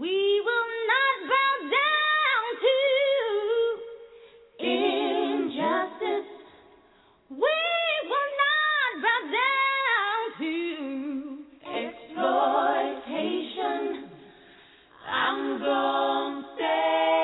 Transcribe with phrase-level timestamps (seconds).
[0.00, 2.76] We will not bow down to
[4.64, 6.32] injustice.
[7.28, 7.60] We
[8.08, 10.54] will not bow down to
[11.76, 14.08] exploitation.
[15.06, 17.21] I'm gonna stand.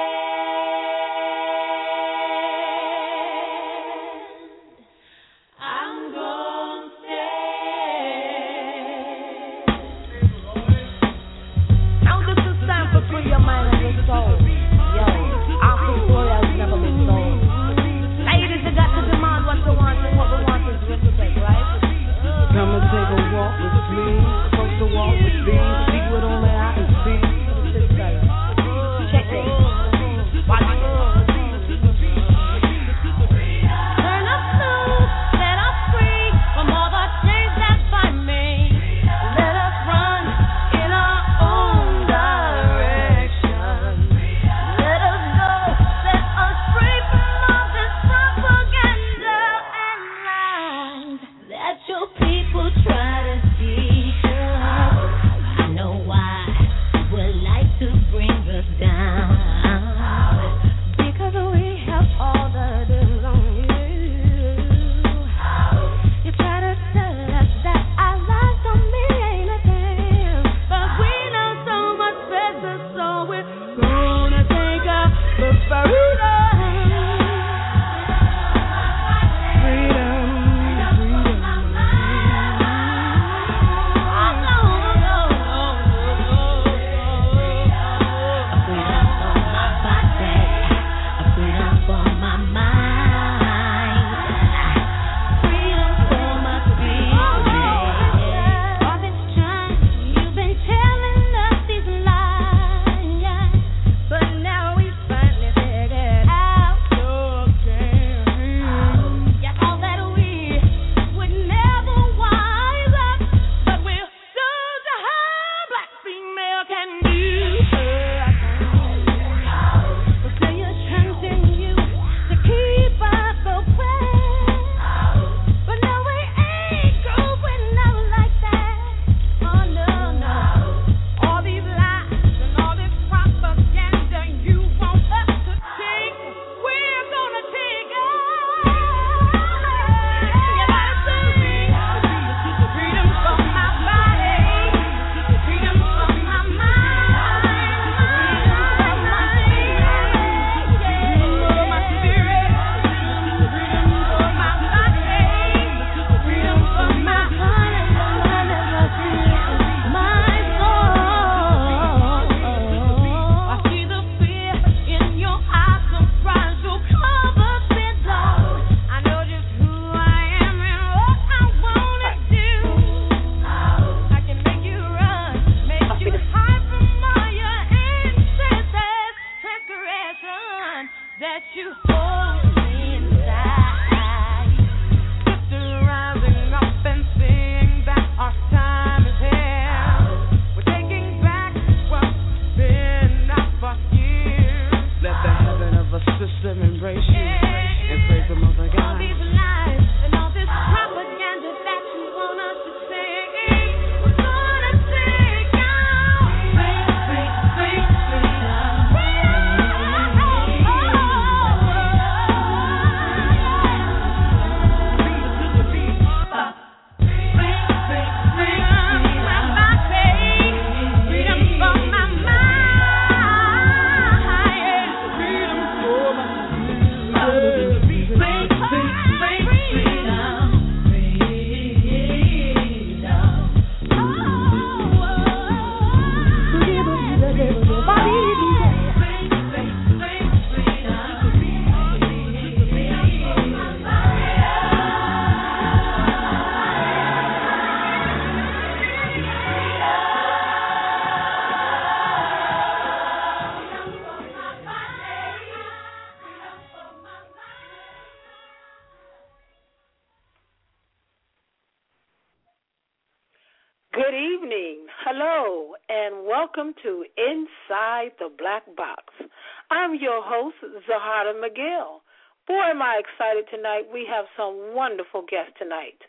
[271.29, 272.01] Zuhairah McGill.
[272.47, 273.85] Boy, am I excited tonight.
[273.93, 276.01] We have some wonderful guests tonight.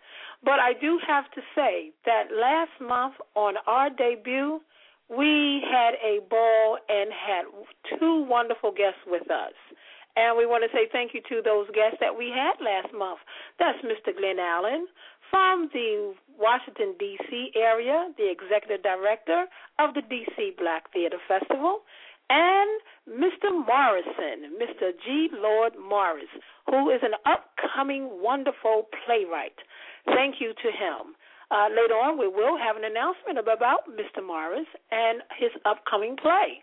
[0.44, 4.62] But I do have to say that last month on our debut,
[5.10, 7.46] we had a ball and had
[8.00, 9.54] two wonderful guests with us.
[10.16, 13.20] And we want to say thank you to those guests that we had last month.
[13.60, 14.16] That's Mr.
[14.16, 14.88] Glenn Allen
[15.30, 17.52] from the Washington, D.C.
[17.56, 19.46] area, the executive director
[19.78, 20.56] of the D.C.
[20.58, 21.82] Black Theater Festival,
[22.30, 22.70] and
[23.10, 23.50] Mr.
[23.50, 24.92] Morrison, Mr.
[25.04, 25.30] G.
[25.34, 26.30] Lord Morris,
[26.70, 29.58] who is an upcoming wonderful playwright.
[30.06, 31.18] Thank you to him.
[31.50, 34.22] Uh, later on, we will have an announcement about Mr.
[34.26, 36.62] Morris and his upcoming play.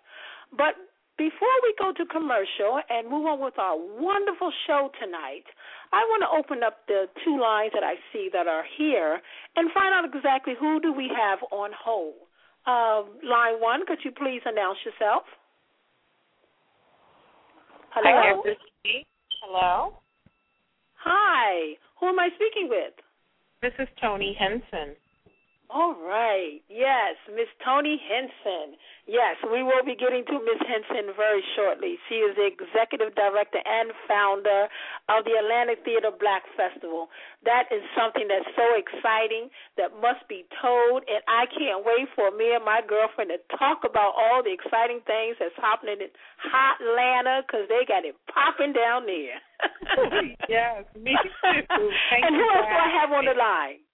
[0.55, 0.79] But
[1.19, 5.51] before we go to commercial and move on with our wonderful show tonight,
[5.93, 9.19] I want to open up the two lines that I see that are here
[9.57, 12.15] and find out exactly who do we have on hold.
[12.67, 15.25] Uh, line one, could you please announce yourself?
[17.99, 18.43] Hello.
[18.45, 19.03] Hi,
[19.41, 19.93] Hello.
[20.97, 21.73] Hi.
[21.99, 22.93] Who am I speaking with?
[23.63, 24.95] This is Toni Henson.
[25.69, 26.63] All right.
[26.71, 28.79] Yes, Miss Toni Henson.
[29.07, 31.99] Yes, we will be getting to Miss Henson very shortly.
[32.09, 34.71] She is the executive director and founder
[35.11, 37.11] of the Atlantic Theater Black Festival.
[37.43, 42.31] That is something that's so exciting that must be told, and I can't wait for
[42.31, 46.11] me and my girlfriend to talk about all the exciting things that's happening in
[46.43, 49.39] hot Atlanta because they got it popping down there.
[49.97, 50.05] Oh,
[50.51, 51.31] yes, me too.
[52.11, 53.86] Thank and who else do I have on the line?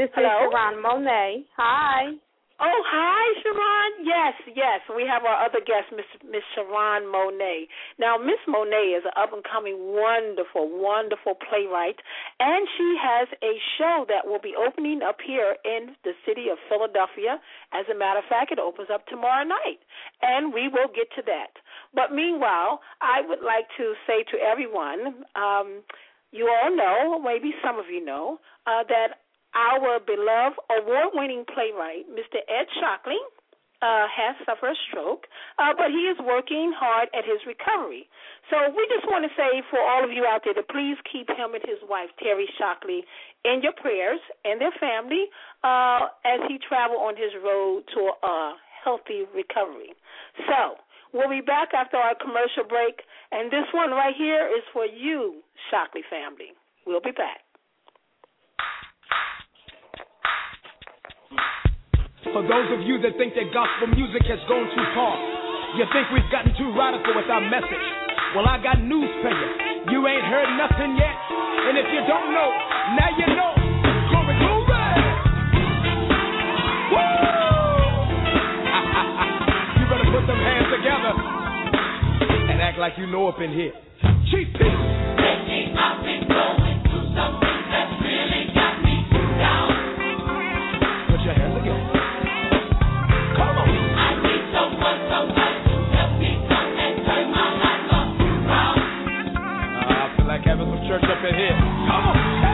[0.00, 0.48] This Hello?
[0.48, 1.44] is Sharon Monet.
[1.60, 2.16] Hi.
[2.56, 4.08] Oh, hi, Sharon.
[4.08, 4.80] Yes, yes.
[4.88, 7.68] We have our other guest, Miss Miss Sharon Monet.
[8.00, 12.00] Now, Miss Monet is an up and coming, wonderful, wonderful playwright,
[12.40, 16.56] and she has a show that will be opening up here in the city of
[16.72, 17.36] Philadelphia.
[17.76, 19.84] As a matter of fact, it opens up tomorrow night,
[20.24, 21.60] and we will get to that.
[21.92, 25.84] But meanwhile, I would like to say to everyone, um,
[26.32, 29.20] you all know, maybe some of you know, uh, that
[29.54, 32.38] our beloved award-winning playwright, Mr.
[32.46, 33.18] Ed Shockley,
[33.82, 35.24] uh, has suffered a stroke,
[35.58, 38.08] uh, but he is working hard at his recovery.
[38.52, 41.28] So we just want to say for all of you out there to please keep
[41.32, 43.04] him and his wife, Terry Shockley,
[43.44, 45.32] in your prayers and their family
[45.64, 48.54] uh, as he travel on his road to a
[48.84, 49.96] healthy recovery.
[50.44, 50.76] So
[51.12, 53.00] we'll be back after our commercial break,
[53.32, 56.52] and this one right here is for you, Shockley family.
[56.86, 57.49] We'll be back.
[61.30, 65.14] For those of you that think that gospel music has gone too far,
[65.78, 67.86] you think we've gotten too radical with our message.
[68.34, 69.48] Well, I got news for you.
[69.90, 71.16] You ain't heard nothing yet.
[71.70, 72.48] And if you don't know,
[72.94, 73.52] now you know.
[74.14, 74.94] Glory, glory!
[76.94, 77.02] Woo!
[79.78, 81.12] you better put them hands together
[82.46, 83.72] and act like you know up in here.
[84.30, 84.70] Chief Pete.
[84.70, 84.78] Put
[100.90, 101.54] church up in here.
[101.54, 102.49] Come on.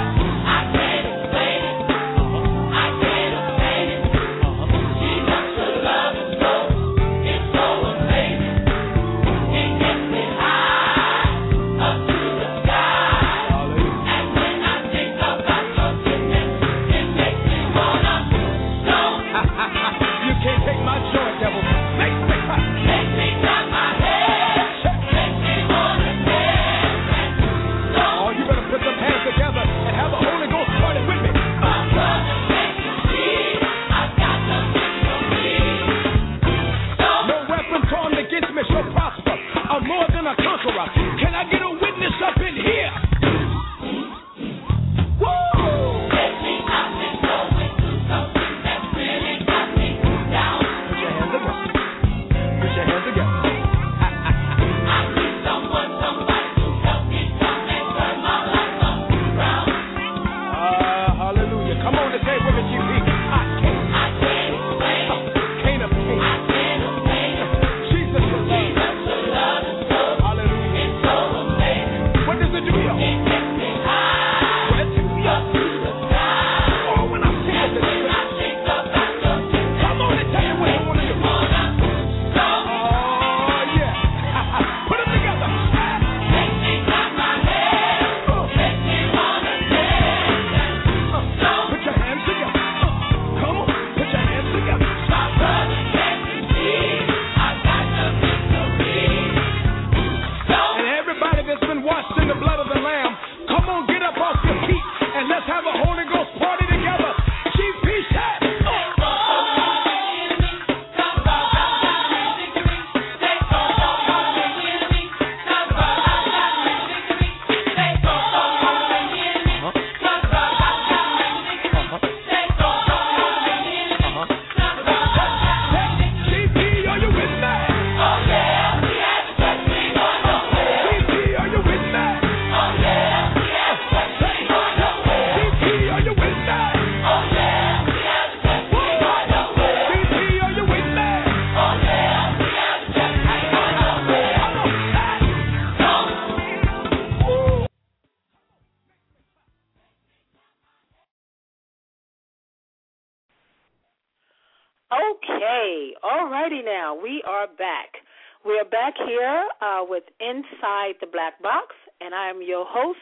[160.56, 163.00] Inside the Black Box, and I am your host,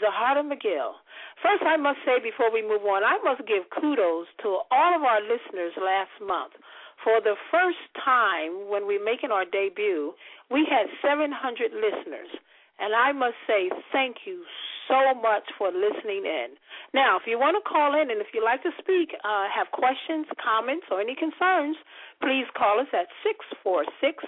[0.00, 0.96] Zuhairah McGill.
[1.42, 5.02] First, I must say before we move on, I must give kudos to all of
[5.04, 6.56] our listeners last month.
[7.04, 10.14] For the first time when we're making our debut,
[10.50, 11.28] we had 700
[11.76, 12.32] listeners.
[12.80, 14.44] And I must say thank you
[14.88, 16.56] so much for listening in.
[16.94, 19.68] Now, if you want to call in and if you'd like to speak, uh, have
[19.76, 21.76] questions, comments, or any concerns,
[22.24, 24.24] please call us at 646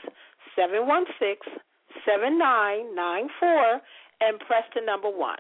[0.52, 1.56] 716
[2.04, 3.80] 7994
[4.20, 5.36] and press the number 1.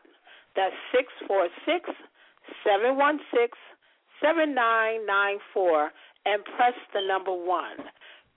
[0.54, 1.90] That's 646
[2.64, 3.52] 716
[4.22, 5.92] 7994
[6.24, 7.84] and press the number 1.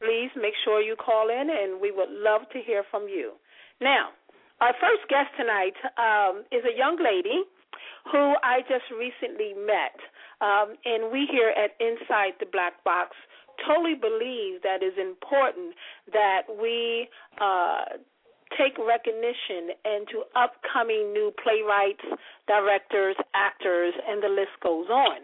[0.02, 3.34] Please make sure you call in and we would love to hear from you.
[3.82, 4.12] Now,
[4.62, 7.48] our first guest tonight um, is a young lady
[8.12, 9.96] who I just recently met.
[10.42, 13.16] Um, and we here at Inside the Black Box
[13.66, 15.76] totally believe that it's important
[16.12, 17.08] that we
[17.40, 18.00] uh,
[18.58, 22.04] take recognition into upcoming new playwrights,
[22.48, 25.22] directors, actors, and the list goes on.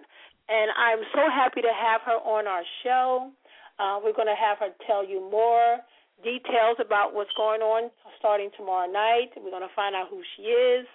[0.48, 3.32] And I'm so happy to have her on our show.
[3.80, 5.82] Uh, we're going to have her tell you more
[6.24, 7.90] details about what's going on
[8.20, 9.34] starting tomorrow night.
[9.36, 10.86] We're going to find out who she is.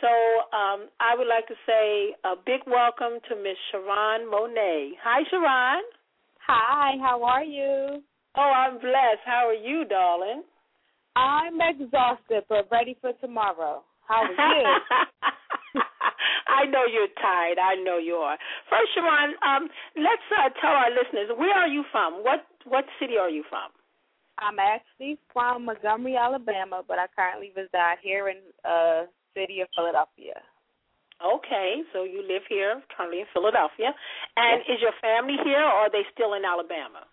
[0.00, 0.08] So
[0.56, 4.96] um, I would like to say a big welcome to Miss Sharon Monet.
[5.02, 5.84] Hi, Sharon.
[6.52, 8.02] Hi, how are you?
[8.34, 9.22] Oh, I'm blessed.
[9.24, 10.42] How are you, darling?
[11.14, 13.84] I'm exhausted but ready for tomorrow.
[14.02, 14.66] How are you?
[16.50, 17.58] I know you're tired.
[17.62, 18.36] I know you are.
[18.68, 22.24] First, Sharon, um, let's uh, tell our listeners where are you from?
[22.24, 23.70] What what city are you from?
[24.40, 28.38] I'm actually from Montgomery, Alabama, but I currently reside here in
[28.68, 30.42] uh city of Philadelphia.
[31.20, 33.92] Okay, so you live here currently in Philadelphia.
[34.36, 34.76] And Yes.
[34.76, 37.04] is your family here or are they still in Alabama?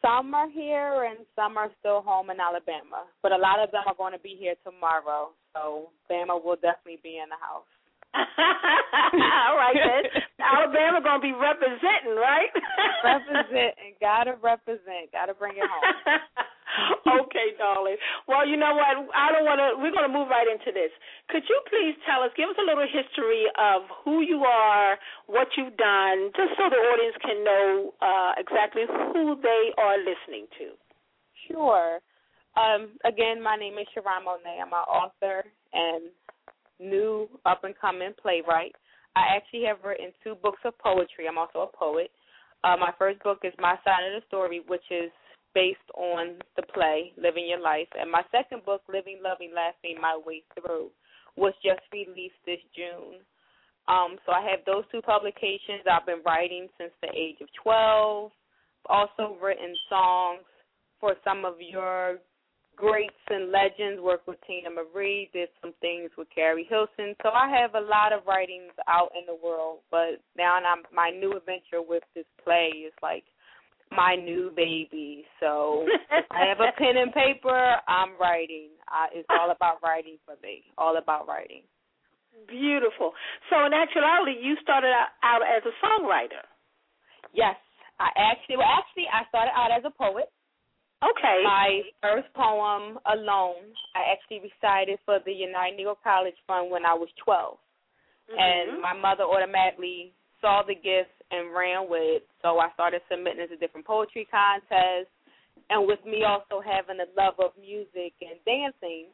[0.00, 3.84] Some are here and some are still home in Alabama, but a lot of them
[3.86, 5.32] are going to be here tomorrow.
[5.54, 7.68] So Bama will definitely be in the house.
[8.14, 10.22] All right then.
[10.38, 12.46] Alabama gonna be representing, right?
[13.04, 15.94] represent, gotta represent, gotta bring it home.
[17.06, 17.96] okay, darling.
[18.26, 19.10] Well, you know what?
[19.14, 19.78] I don't want to.
[19.78, 20.90] We're going to move right into this.
[21.30, 25.48] Could you please tell us, give us a little history of who you are, what
[25.56, 30.74] you've done, just so the audience can know uh, exactly who they are listening to.
[31.48, 32.00] Sure.
[32.56, 34.62] Um, again, my name is Sharon Monet.
[34.62, 36.10] I'm an author and
[36.78, 38.74] new up and coming playwright.
[39.16, 41.26] I actually have written two books of poetry.
[41.28, 42.10] I'm also a poet.
[42.62, 45.10] Uh, my first book is My Side of the Story, which is
[45.54, 50.18] based on the play Living Your Life, and my second book, Living, Loving, Laughing My
[50.24, 50.90] Way Through,
[51.36, 53.20] was just released this June.
[53.86, 55.84] Um, so I have those two publications.
[55.90, 58.30] I've been writing since the age of 12.
[58.86, 60.44] Also written songs
[61.00, 62.18] for some of your
[62.76, 64.00] greats and legends.
[64.00, 65.28] Worked with Teena Marie.
[65.32, 67.14] Did some things with Keri Hilson.
[67.22, 69.80] So I have a lot of writings out in the world.
[69.90, 73.24] But now I'm, my new adventure with this play is like
[73.90, 75.24] my new baby.
[75.40, 75.86] So
[76.30, 77.76] I have a pen and paper.
[77.88, 78.70] I'm writing.
[79.12, 80.62] It's all about writing for me.
[80.78, 81.62] All about writing.
[82.48, 83.12] Beautiful.
[83.50, 86.42] So in actuality, you started out- out as a songwriter.
[87.32, 87.56] Yes,
[88.00, 88.56] I actually.
[88.58, 90.30] Well, actually, I started out as a poet.
[91.02, 91.42] Okay.
[91.44, 96.94] My first poem, Alone, I actually recited for the United Negro College Fund when I
[96.94, 97.58] was 12.
[98.30, 98.40] Mhm.
[98.40, 102.26] And my mother automatically saw the gift and ran with it.
[102.42, 105.10] So I started submitting to different poetry contests.
[105.70, 109.06] And with me also having a love of music and dancing,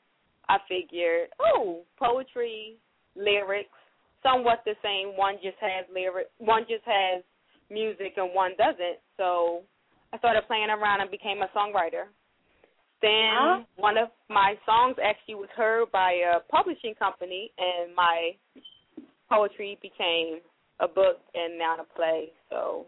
[0.49, 2.77] I figured, oh, poetry,
[3.15, 3.71] lyrics,
[4.23, 5.17] somewhat the same.
[5.17, 7.23] One just has lyric, one just has
[7.71, 8.99] music, and one doesn't.
[9.17, 9.63] So
[10.13, 12.11] I started playing around and became a songwriter.
[13.01, 13.61] Then Huh?
[13.77, 18.33] one of my songs actually was heard by a publishing company, and my
[19.29, 20.41] poetry became
[20.81, 22.33] a book and now a play.
[22.49, 22.87] So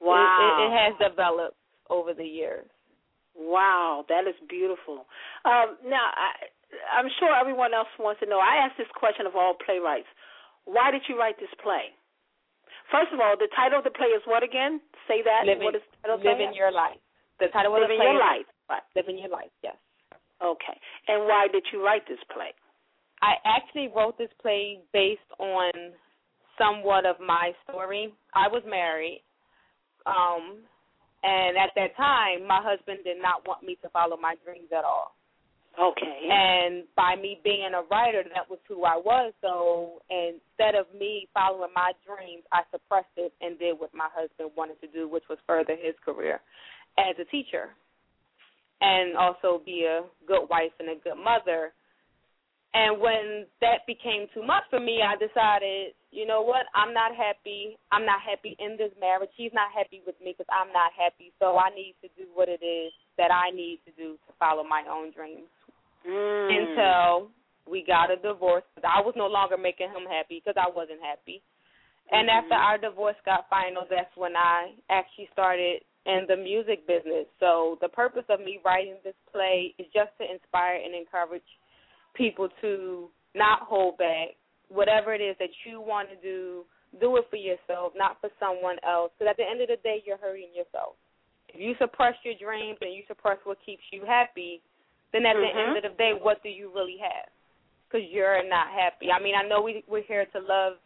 [0.00, 0.40] it- wow.
[0.40, 1.56] it, it has developed
[1.90, 2.66] over the years.
[3.34, 5.06] Wow, that is beautiful.
[5.44, 6.52] Um, now, I,
[6.92, 8.38] I'm sure everyone else wants to know.
[8.38, 10.08] I asked this question of all playwrights.
[10.64, 11.96] Why did you write this play?
[12.92, 14.80] First of all, the title of the play is what again?
[15.08, 15.48] Say that.
[15.48, 17.00] Living, what is the title living your life.
[17.40, 17.96] The title of the play.
[17.96, 18.48] Living your life.
[18.68, 18.84] Right.
[18.94, 19.52] Living your life.
[19.64, 19.80] Yes.
[20.44, 20.76] Okay.
[21.08, 22.52] And why did you write this play?
[23.22, 25.72] I actually wrote this play based on
[26.62, 28.14] somewhat of my story.
[28.34, 29.22] I was married,
[30.06, 30.62] um,
[31.22, 34.84] and at that time, my husband did not want me to follow my dreams at
[34.84, 35.14] all.
[35.80, 36.28] Okay.
[36.28, 39.32] And by me being a writer, that was who I was.
[39.40, 44.50] So instead of me following my dreams, I suppressed it and did what my husband
[44.54, 46.40] wanted to do, which was further his career
[46.98, 47.70] as a teacher
[48.82, 51.72] and also be a good wife and a good mother.
[52.74, 56.64] And when that became too much for me, I decided, you know what?
[56.74, 57.76] I'm not happy.
[57.92, 59.28] I'm not happy in this marriage.
[59.36, 61.32] He's not happy with me because I'm not happy.
[61.38, 64.64] So I need to do what it is that I need to do to follow
[64.64, 65.52] my own dreams.
[66.08, 66.48] Mm.
[66.48, 67.28] Until
[67.68, 71.42] we got a divorce, I was no longer making him happy because I wasn't happy.
[72.10, 72.32] And Mhm.
[72.32, 77.26] after our divorce got final, that's when I actually started in the music business.
[77.38, 81.46] So the purpose of me writing this play is just to inspire and encourage
[82.14, 84.36] people to not hold back.
[84.68, 86.64] Whatever it is that you want to do,
[87.00, 89.12] do it for yourself, not for someone else.
[89.18, 90.96] Because at the end of the day, you're hurting yourself.
[91.48, 94.62] If you suppress your dreams and you suppress what keeps you happy,
[95.12, 95.68] then at the Mhm.
[95.68, 97.28] end of the day, what do you really have?
[97.88, 99.12] Because you're not happy.
[99.12, 100.78] I mean, I know we we're here to love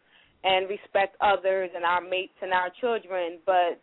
[0.43, 3.79] and respect others and our mates and our children, but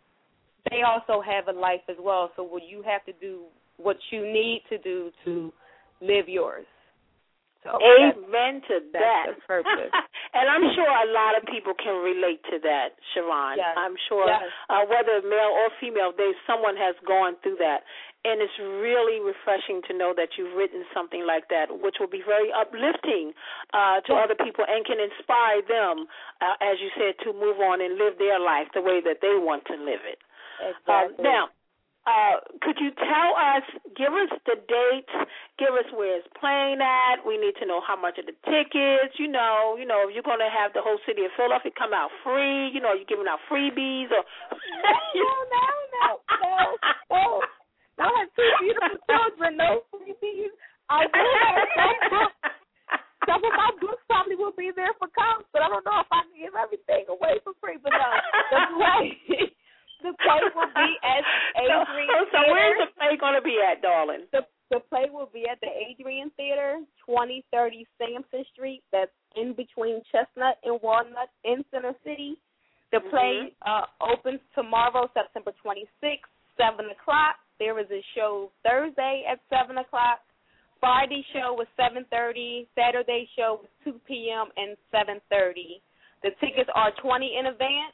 [0.69, 2.31] they also have a life as well.
[2.35, 3.45] So will you have to do
[3.77, 5.51] what you need to do to
[6.01, 6.65] live yours?
[7.65, 9.33] So Amen to that.
[9.49, 9.89] purpose.
[10.37, 13.57] and I'm sure a lot of people can relate to that, Sharon.
[13.57, 13.73] Yes.
[13.73, 14.45] I'm sure Yes.
[14.69, 17.81] uh, whether male or female, they someone has gone through that.
[18.25, 22.25] And it's really refreshing to know that you've written something like that, which will be
[22.25, 23.33] very uplifting
[23.73, 26.05] uh, to other people and can inspire them,
[26.41, 29.37] uh, as you said, to move on and live their life the way that they
[29.37, 30.17] want to live it.
[30.57, 31.21] Exactly.
[31.21, 31.49] now,
[32.05, 33.65] uh, could you tell us,
[33.97, 35.15] give us the dates,
[35.57, 37.25] give us where it's playing at.
[37.25, 39.17] We need to know how much of the tickets.
[39.17, 42.13] You know, you know, if you're to have the whole city of Philadelphia come out
[42.21, 42.69] free.
[42.69, 44.21] You know, you're giving out freebies or.
[44.21, 45.65] no, no,
[45.97, 46.07] no,
[46.45, 46.55] no,
[47.09, 47.25] no.
[47.97, 49.57] I have two beautiful children.
[49.57, 50.53] No freebies.
[50.93, 52.37] I will have some books.
[53.25, 56.09] Some of my books probably will be there for comps, but I don't know if
[56.13, 57.81] I can give everything away for free.
[57.81, 58.09] But no,
[58.53, 59.49] the play,
[60.05, 61.23] the play will be at
[61.57, 62.53] Adrienne so, so Theater.
[62.53, 64.29] where's the play going to be at, darling?
[64.31, 68.81] The the play will be at the Adrienne Theater, twenty thirty Sansom Street.
[68.91, 72.37] That's in between Chestnut and Walnut in Center City.
[72.91, 77.37] The play uh, opens tomorrow, September twenty sixth, seven o'clock.
[77.59, 80.25] There is a show Thursday at seven o'clock.
[80.79, 82.67] Friday show was seven thirty.
[82.73, 84.49] Saturday show was two p.m.
[84.57, 85.81] and seven thirty.
[86.23, 87.93] The tickets are twenty in advance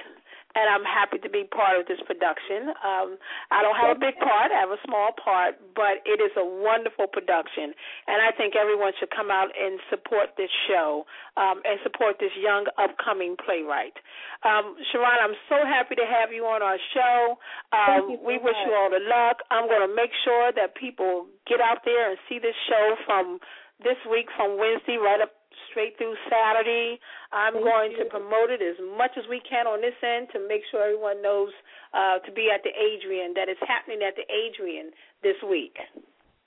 [0.59, 2.75] and I'm happy to be part of this production.
[2.83, 3.15] Um,
[3.55, 6.43] I don't have a big part; I have a small part, but it is a
[6.43, 7.71] wonderful production,
[8.11, 11.07] and I think everyone should come out and support this show
[11.39, 13.95] um, and support this young upcoming playwright.
[14.43, 17.39] Um, Sharon, I'm so happy to have you on our show.
[17.71, 19.47] Um, Thank you so we wish you all the luck.
[19.55, 23.39] I'm going to make sure that people get out there and see this show from
[23.79, 25.38] this week, from Wednesday right up
[25.71, 26.99] straight through Saturday.
[27.33, 30.39] I'm Thank going to promote it as much as we can on this end to
[30.47, 31.51] make sure everyone knows
[31.95, 34.91] uh, to be at the Adrienne, that it's happening at the Adrienne
[35.23, 35.77] this week.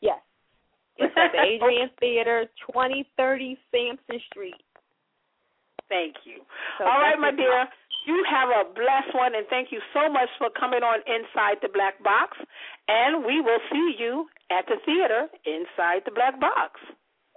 [0.01, 0.19] Yes.
[0.97, 4.61] It's at the Adrienne Theater, 2030 Sansom Street.
[5.89, 6.39] Thank you.
[6.79, 7.67] So All right, my dear.
[8.07, 11.69] You have a blessed one, and thank you so much for coming on Inside the
[11.69, 12.37] Black Box.
[12.87, 16.81] And we will see you at the theater Inside the Black Box.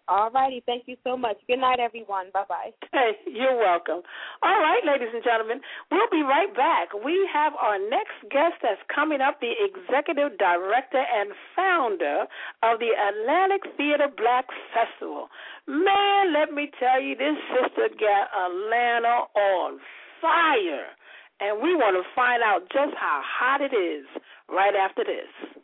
[0.07, 0.63] All righty.
[0.67, 1.37] Thank you so much.
[1.47, 2.27] Good night, everyone.
[2.33, 2.71] Bye bye.
[2.95, 4.03] Hey, you're welcome.
[4.43, 6.95] All right, ladies and gentlemen, we'll be right back.
[7.05, 12.25] We have our next guest that's coming up, the executive director and founder
[12.63, 15.29] of the Atlantic Theater Black Festival.
[15.67, 19.81] Man, let me tell you, this sister got Atlanta on
[20.21, 20.87] fire.
[21.41, 24.07] And we want to find out just how hot it is
[24.49, 25.64] right after this.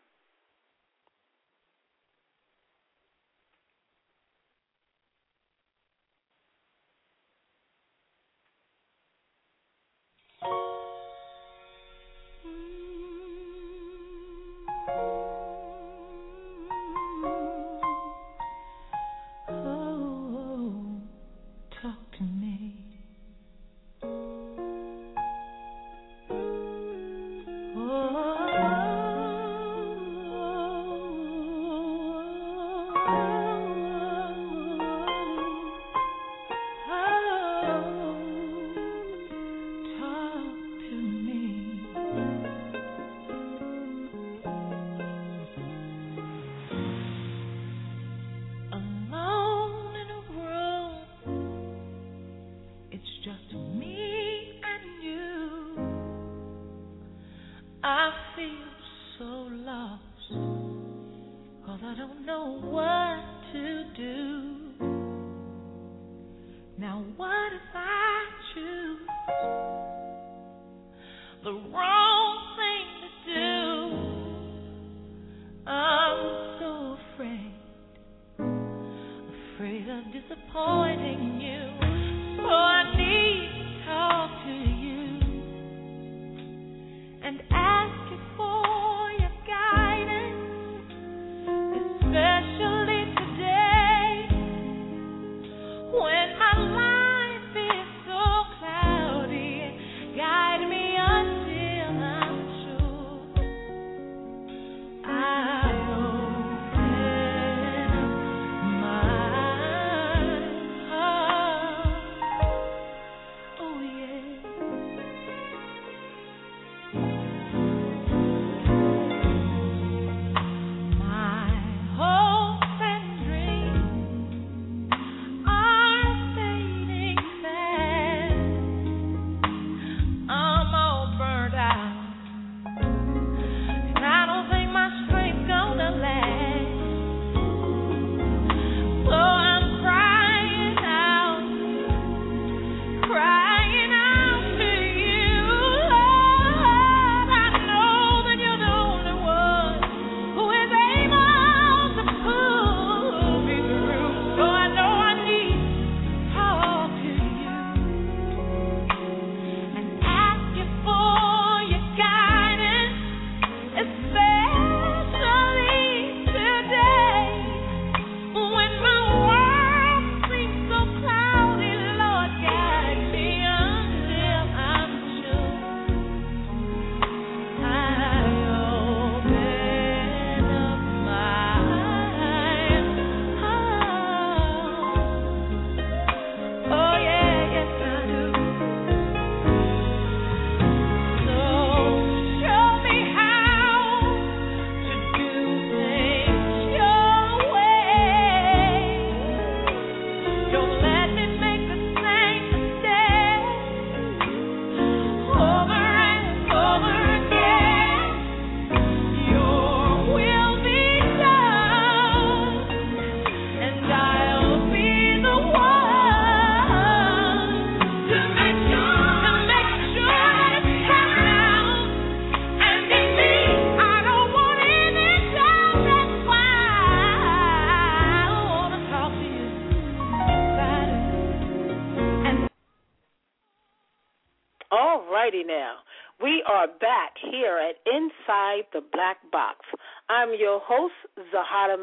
[71.42, 71.99] The wrong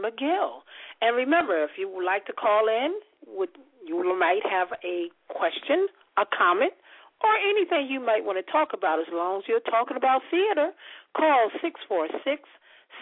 [0.08, 0.64] McGill.
[1.02, 3.50] And remember, if you would like to call in, would
[3.86, 6.74] you might have a question, a comment,
[7.24, 10.72] or anything you might want to talk about as long as you're talking about theater,
[11.16, 12.48] call 646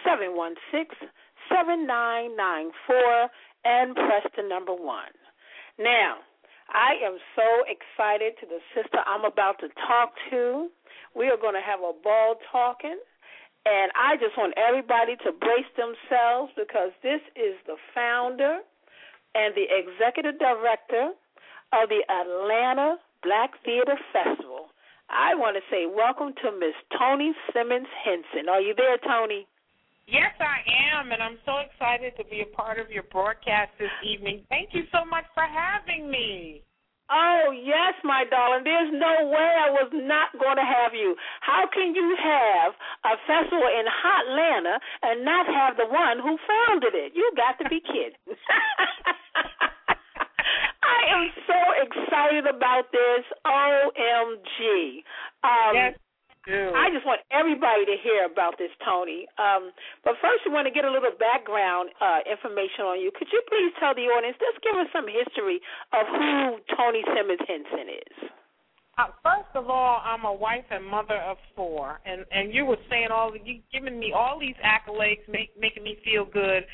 [0.04, 1.08] 716
[1.48, 3.30] 7994
[3.64, 5.14] and press the number one.
[5.78, 6.18] Now,
[6.72, 10.68] I am so excited to the sister I'm about to talk to.
[11.14, 12.98] We are going to have a ball talking.
[13.66, 18.62] And I just want everybody to brace themselves because this is the founder
[19.34, 21.10] and the executive director
[21.74, 24.70] of the Atlanta Black Theater Festival.
[25.10, 28.46] I want to say welcome to Miss Toni Simmons Henson.
[28.46, 29.50] Are you there, Toni?
[30.06, 30.62] Yes, I
[30.94, 34.46] am, and I'm so excited to be a part of your broadcast this evening.
[34.48, 36.62] Thank you so much for having me.
[37.10, 38.64] Oh, yes, my darling.
[38.64, 41.14] There's no way I was not going to have you.
[41.40, 42.74] How can you have
[43.06, 47.12] a festival in hot Hotlanta and not have the one who founded it?
[47.14, 48.18] You got to be kidding.
[50.82, 53.24] I am so excited about this.
[53.46, 55.02] OMG.
[55.44, 55.94] Um, yes,
[56.46, 56.70] do.
[56.72, 59.26] I just want everybody to hear about this, Toni.
[59.36, 59.74] Um,
[60.06, 63.10] but first, we want to get a little background uh, information on you.
[63.10, 65.58] Could you please tell the audience, just give us some history
[65.92, 68.18] of who Toni Simmons Henson is?
[68.96, 72.80] Uh, first of all, I'm a wife and mother of four, and and you were
[72.88, 76.64] saying all you giving me all these accolades, make, making me feel good,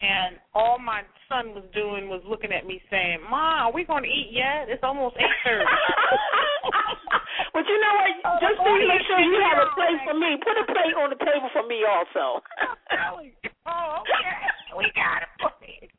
[0.00, 4.04] and all my son was doing was looking at me saying, "Ma, are we going
[4.04, 4.68] to eat yet?
[4.68, 5.64] It's almost eight thirty.
[7.52, 8.10] but you know what?
[8.24, 10.36] Oh, Just to make sure you have a plate for me.
[10.40, 12.40] Put a plate on the table for me also.
[13.68, 15.90] oh, okay, we got to put it.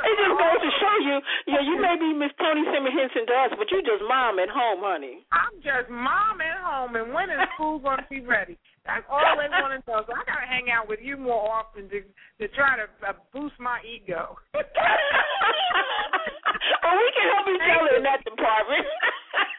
[0.00, 1.16] It just goes to show you,
[1.50, 4.46] yeah, you may be Miss Toni Simmons Henson to us, but you just mom at
[4.48, 5.26] home, honey.
[5.34, 8.54] I'm just mom at home, and when is school going to be ready?
[8.86, 10.00] That's all they want to know.
[10.06, 12.00] So I got to hang out with you more often to
[12.40, 14.38] to try to uh, boost my ego.
[14.54, 14.62] well,
[16.96, 18.86] we can help each other in that department.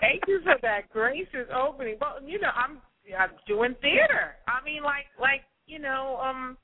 [0.00, 1.96] Thank you for that gracious opening.
[1.98, 2.78] But you know, I'm
[3.18, 4.36] I'm doing theater.
[4.48, 6.56] I mean, like like you know, um,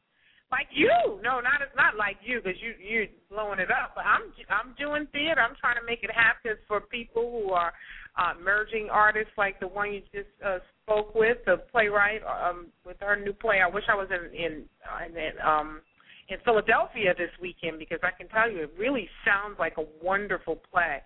[0.51, 0.91] like you.
[1.23, 3.93] No, not not like you because you you're blowing it up.
[3.95, 5.41] But I'm I'm doing theater.
[5.41, 7.73] I'm trying to make it happen for people who are
[8.17, 12.97] uh, emerging artists, like the one you just uh, spoke with, the playwright um, with
[13.01, 13.61] her new play.
[13.61, 15.81] I wish I was in in, uh, in um
[16.29, 20.61] in Philadelphia this weekend because I can tell you it really sounds like a wonderful
[20.73, 21.01] play.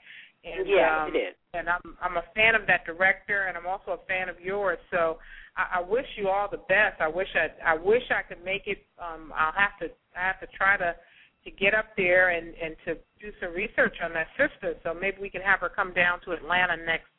[0.45, 1.35] And, Yeah, um, it is.
[1.55, 4.79] And I'm I'm a fan of that director, and I'm also a fan of yours.
[4.91, 5.19] So
[5.57, 7.01] I, I wish you all the best.
[7.01, 8.85] I wish I I wish I could make it.
[8.99, 10.95] Um, I'll have to I have to try to
[11.45, 14.75] to get up there and and to do some research on that sister.
[14.83, 17.11] So maybe we can have her come down to Atlanta next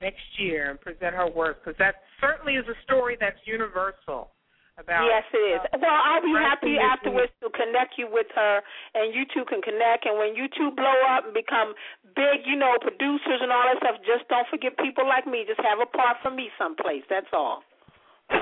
[0.00, 4.30] next year and present her work because that certainly is a story that's universal.
[4.76, 5.60] About Yes, it is.
[5.72, 8.60] uh, Well, I'll be happy afterwards to connect you with her,
[8.94, 10.04] and you two can connect.
[10.04, 11.74] And when you two blow up and become
[12.16, 15.44] big, you know, producers and all that stuff, just don't forget people like me.
[15.46, 17.04] Just have a part for me someplace.
[17.08, 17.62] That's all.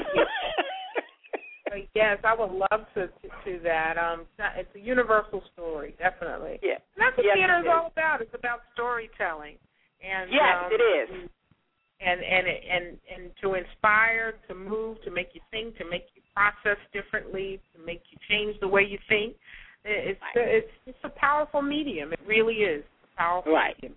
[1.73, 3.97] Uh, yes, I would love to to do that.
[3.97, 4.27] Um,
[4.59, 6.59] it's a universal story, definitely.
[6.62, 6.73] yeah.
[6.92, 8.21] And that's what Yes, theater is all about.
[8.21, 9.57] It's about storytelling.
[10.05, 11.31] And Yes, um, it is.
[12.01, 16.21] And and and and to inspire, to move, to make you think, to make you
[16.35, 19.37] process differently, to make you change the way you think.
[19.85, 22.12] It's it's it's a powerful medium.
[22.12, 23.75] It really is a powerful Right.
[23.77, 23.97] medium.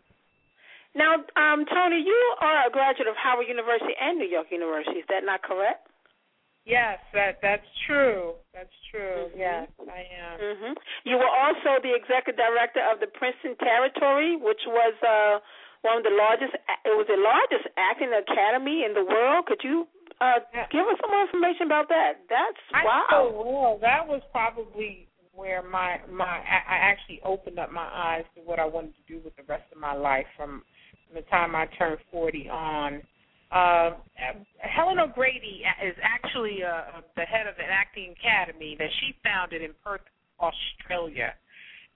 [0.95, 4.99] Now, um, Toni, you are a graduate of Howard University and New York University.
[4.99, 5.87] Is that not correct?
[6.65, 8.33] Yes, that that's true.
[8.53, 9.29] That's true.
[9.29, 9.37] Mhm.
[9.37, 10.39] Yes, I am.
[10.39, 15.39] hmm You were also the executive director of the Princeton Territory, which was uh,
[15.83, 16.55] one of the largest.
[16.85, 19.45] It was the largest acting academy in the world.
[19.45, 19.87] Could you
[20.21, 20.39] uh,
[20.71, 22.23] give us some more information about that?
[22.29, 23.05] That's I wow.
[23.11, 28.23] know, well, that was probably where my my I I actually opened up my eyes
[28.35, 30.63] to what I wanted to do with the rest of my life from,
[31.07, 33.01] from the time I turned 40 on.
[33.51, 33.91] Uh,
[34.57, 39.71] Helen O'Grady is actually uh, the head of an acting academy that she founded in
[39.83, 40.01] Perth,
[40.39, 41.33] Australia,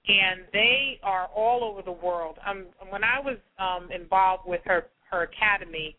[0.07, 2.37] and they are all over the world.
[2.47, 5.95] Um, when I was um, involved with her her academy,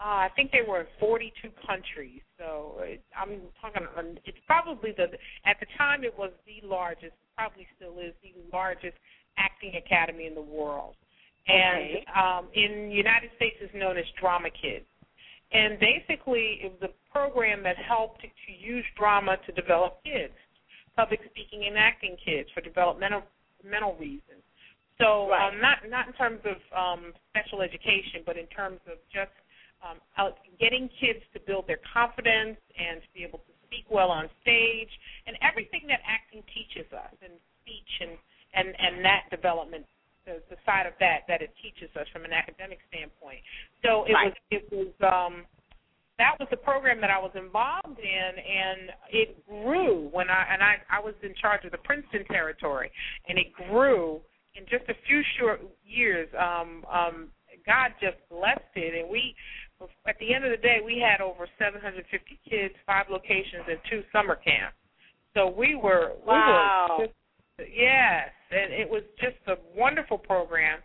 [0.00, 2.20] uh, I think they were in 42 countries.
[2.38, 3.86] So it, I'm talking.
[3.96, 5.06] um, It's probably the
[5.44, 7.12] at the time it was the largest.
[7.36, 8.96] Probably still is the largest
[9.38, 10.94] acting academy in the world.
[11.46, 12.04] And Okay.
[12.16, 14.86] um, in United States is known as Drama Kids.
[15.52, 20.32] And basically, it was a program that helped to, to use drama to develop kids,
[20.96, 23.22] public speaking and acting kids for developmental
[23.62, 24.42] mental reasons.
[25.00, 25.48] So Right.
[25.52, 29.30] um, not not in terms of um, special education, but in terms of just
[29.84, 34.10] um, out, getting kids to build their confidence and to be able to speak well
[34.10, 34.90] on stage
[35.26, 38.16] and everything that acting teaches us and speech and
[38.54, 39.84] and and that development
[40.24, 43.40] the, the side of that that it teaches us from an academic standpoint.
[43.84, 44.32] So it Right.
[44.32, 45.44] was it was um
[46.16, 50.62] that was the program that I was involved in and it grew when I and
[50.62, 52.90] I I was in charge of the Princeton territory
[53.28, 54.20] and it grew
[54.54, 57.28] in just a few short years, um, um,
[57.66, 59.34] God just blessed it, and we.
[60.06, 64.02] At the end of the day, we had over 750 kids, five locations, and two
[64.12, 64.76] summer camps.
[65.34, 66.86] So we were, Wow.
[66.96, 70.78] we were just, yes, and it was just a wonderful program,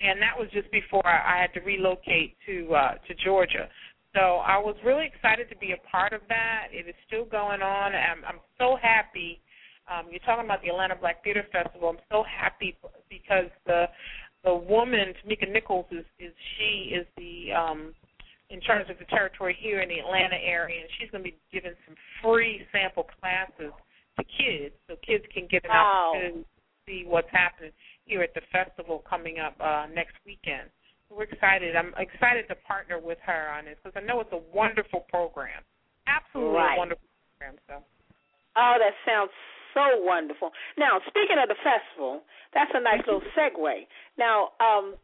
[0.00, 3.68] and that was just before I, I had to relocate to uh, to Georgia.
[4.14, 6.68] So I was really excited to be a part of that.
[6.72, 7.94] It is still going on.
[7.94, 9.40] I'm, I'm so happy.
[9.92, 11.88] Um, you're talking about the Atlanta Black Theater Festival.
[11.90, 12.76] I'm so happy
[13.10, 13.86] because the
[14.44, 17.94] the woman Tamika Nichols is is she is the um,
[18.50, 21.36] in terms of the territory here in the Atlanta area, and she's going to be
[21.52, 23.72] giving some free sample classes
[24.18, 26.12] to kids, so kids can get an Wow.
[26.14, 26.46] opportunity to
[26.86, 27.72] see what's happening
[28.06, 30.70] here at the festival coming up uh, next weekend.
[31.08, 31.74] So we're excited.
[31.76, 35.62] I'm excited to partner with her on this because I know it's a wonderful program,
[36.06, 36.76] absolutely Right.
[36.76, 37.58] a wonderful program.
[37.68, 37.82] So.
[38.56, 39.30] Oh, that sounds
[39.74, 40.50] so wonderful.
[40.78, 42.22] Now, speaking of the festival,
[42.54, 43.86] that's a nice little segue.
[44.16, 44.94] Now, um,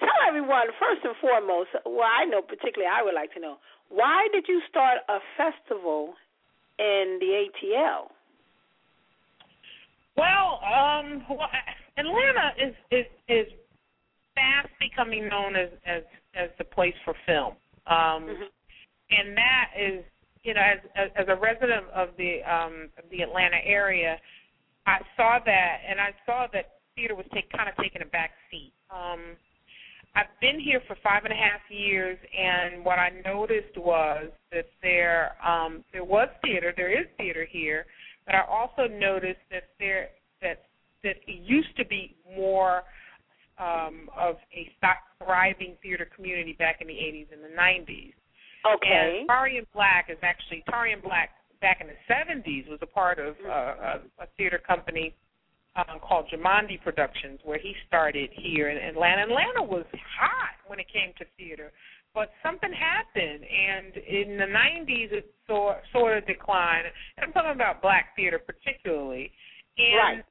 [0.00, 1.70] tell everyone first and foremost.
[1.84, 2.90] Well, I know particularly.
[2.90, 3.56] I would like to know
[3.88, 6.14] why did you start a festival
[6.78, 8.10] in the ATL?
[10.16, 11.48] Well, um, well,
[11.98, 13.46] Atlanta is is is
[14.34, 16.02] fast becoming known as as
[16.34, 17.54] as the place for film,
[17.86, 18.28] um,
[19.10, 20.04] and that is
[20.42, 24.18] you know as, as as a resident of the um of the Atlanta area,
[24.86, 28.30] I saw that and I saw that theater was take kind of taking a back
[28.50, 28.72] seat.
[28.90, 29.36] Um,
[30.16, 34.66] I've been here for five and a half years, and what I noticed was that
[34.82, 37.86] there um, there was theater, there is theater here,
[38.26, 40.66] but I also noticed that there that
[41.02, 42.82] that it used to be more
[43.58, 44.70] um, of a
[45.22, 48.14] thriving theater community back in the 80s and the 90s.
[48.76, 49.18] Okay.
[49.20, 53.36] And Tarian Black is actually Tarian Black back in the 70s was a part of
[53.46, 55.14] uh, a, a theater company
[55.76, 59.22] um, called Jamandi Productions, where he started here in Atlanta.
[59.22, 59.84] Atlanta was
[60.18, 61.72] hot when it came to theater,
[62.14, 66.86] but something happened, and in the 90s it sort sort of declined.
[67.16, 69.32] And I'm talking about black theater particularly,
[69.78, 70.24] and Right.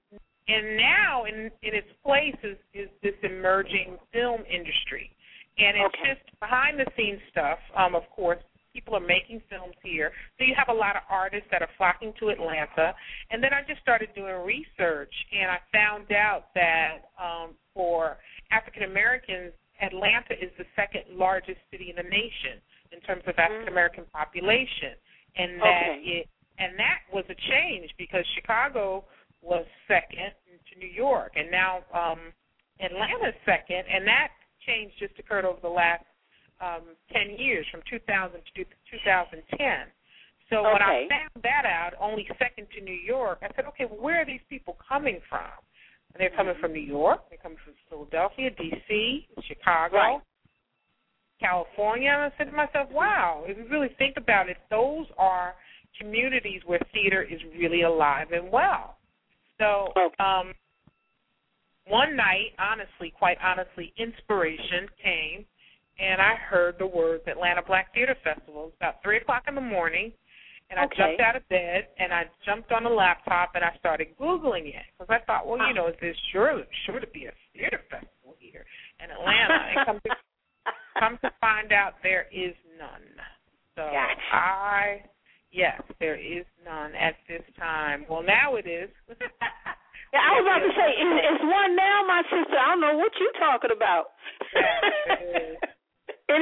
[0.48, 5.12] and now in in its place is is this emerging film industry,
[5.58, 6.14] and it's Okay.
[6.16, 7.60] just behind the scenes stuff.
[7.76, 8.42] Um, of course,
[8.74, 12.12] people are making films here, so you have a lot of artists that are flocking
[12.20, 12.94] to Atlanta.
[13.30, 18.18] And then I just started doing research, and I found out that um, for
[18.52, 22.58] African Americans, Atlanta is the second largest city in the nation
[22.92, 24.98] in terms of African American population,
[25.38, 26.02] and that Okay.
[26.06, 29.04] it and that was a change because Chicago
[29.42, 30.32] was second
[30.70, 32.32] to New York, and now um,
[32.80, 34.30] Atlanta's second, and that
[34.66, 36.06] change just occurred over the last
[36.62, 39.88] um, 10 years, from 2000 to 2010.
[40.50, 44.00] So when I found that out, only second to New York, I said, okay, well,
[44.02, 45.50] where are these people coming from?
[46.14, 50.22] And they're coming from New York, they're coming from Philadelphia, D.C., Chicago, Right.
[51.40, 52.12] California.
[52.12, 55.56] And I said to myself, wow, if you really think about it, those are
[56.00, 58.98] communities where theater is really alive and well.
[59.60, 60.16] So Okay.
[60.24, 60.54] um,
[61.88, 65.46] one night, honestly, quite honestly, inspiration came,
[66.04, 68.64] and I heard the words Atlanta Black Theater Festival.
[68.64, 70.12] It was about three o'clock in the morning,
[70.70, 70.98] and I Okay.
[70.98, 74.86] jumped out of bed and I jumped on the laptop and I started googling it
[74.98, 75.72] because I thought, well, you ah.
[75.74, 78.66] know, there's sure sure to be a theater festival here
[79.04, 80.16] in Atlanta, and come to
[81.00, 83.04] come to find out there is none.
[83.76, 84.22] So Gotcha.
[84.32, 85.04] I
[85.52, 88.06] yes, there is none at this time.
[88.10, 88.90] Well, now it is.
[90.14, 92.54] Yeah, I was about to say, it's, is one now, my sister?
[92.54, 94.14] I don't know what you're talking about.
[94.54, 95.58] Yes,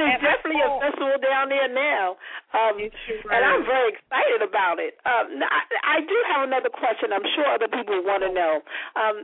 [0.00, 0.16] is.
[0.16, 2.16] And definitely a festival down there now,
[2.56, 4.96] um, and I'm very excited about it.
[5.04, 7.12] Um, I, I do have another question.
[7.12, 8.62] I'm sure other people want to know.
[8.96, 9.16] Um,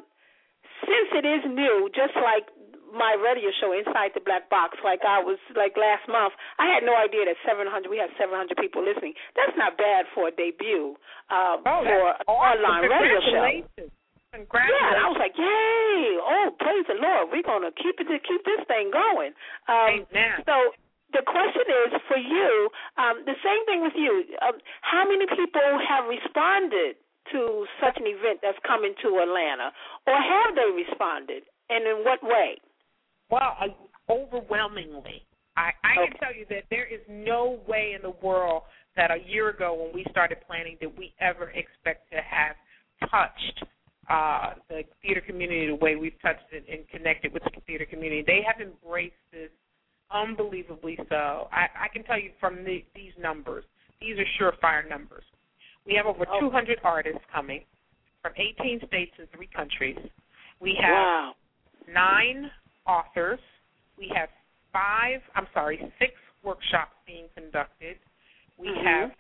[0.85, 2.47] since it is new, just like
[2.95, 6.85] my radio show Inside the Black Box, like I was like last month, I had
[6.85, 9.12] no idea that 700 we have 700 people listening.
[9.37, 10.97] That's not bad for a debut
[11.29, 13.91] uh, Oh, for an online radio show.
[14.35, 16.20] Yeah, and I was like, "Yay!
[16.20, 17.33] Oh, praise the Lord!
[17.33, 19.33] We're gonna keep it keep this thing going."
[19.68, 20.45] Um, Amen.
[20.45, 20.74] so
[21.12, 22.68] the question is for you.
[22.99, 24.37] Um, the same thing with you.
[24.43, 26.97] Um, how many people have responded
[27.33, 29.72] to such an event that's coming to Atlanta,
[30.07, 32.59] or have they responded, and in what way?
[33.31, 33.68] Well, uh,
[34.12, 35.24] overwhelmingly.
[35.57, 36.11] I, I Okay.
[36.12, 38.62] can tell you that there is no way in the world
[38.95, 42.57] that a year ago when we started planning did we ever expect to have
[43.11, 43.64] touched
[44.09, 48.25] uh, the theater community the way we've touched it and connected with the theater community.
[48.27, 49.51] They have embraced this
[50.11, 51.49] unbelievably so.
[51.53, 53.65] I, I can tell you from the, these numbers,
[54.01, 55.25] these are surefire numbers.
[55.87, 56.41] We have over Oh.
[56.41, 57.63] 200 artists coming
[58.23, 59.99] from 18 states and three countries.
[60.61, 61.35] We have Wow.
[61.93, 62.51] nine
[62.87, 63.41] authors.
[63.99, 64.29] We have
[64.73, 67.99] five, I'm sorry, six workshops being conducted.
[68.57, 68.85] We Mhm.
[68.85, 69.13] have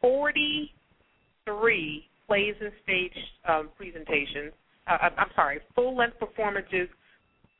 [0.00, 3.16] 43 plays and stage
[3.48, 4.52] um, presentations.
[4.88, 6.88] Uh, I'm- sorry, full length performances,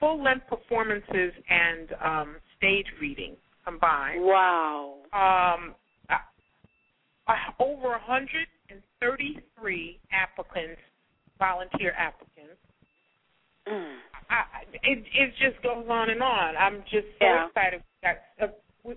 [0.00, 4.22] full length performances and um, stage reading combined.
[4.24, 4.96] Wow.
[5.12, 5.74] Um,
[6.10, 6.18] uh,
[7.60, 10.80] over 133 applicants,
[11.38, 12.56] volunteer applicants.
[13.68, 13.96] Mm.
[14.28, 16.56] I- it it just goes on and on.
[16.56, 17.46] I'm just so Yeah.
[17.46, 18.48] excited that uh,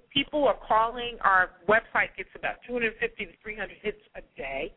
[0.09, 1.17] people are calling.
[1.21, 4.73] Our website gets about 250 to 300 hits a day.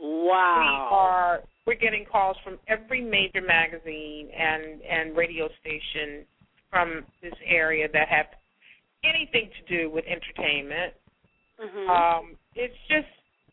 [0.00, 0.88] Wow.
[0.90, 6.24] We are we're getting calls from every major magazine and and radio station
[6.70, 8.26] from this area that have
[9.04, 10.94] anything to do with entertainment.
[11.60, 11.88] Mhm.
[11.88, 13.06] Um, it's just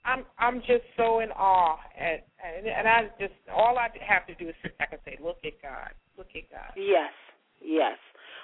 [0.03, 4.35] I'm I'm just so in awe at and, and I just all I have to
[4.35, 6.73] do is sit back and say, look at God, look at God.
[6.75, 7.13] Yes,
[7.61, 7.97] yes.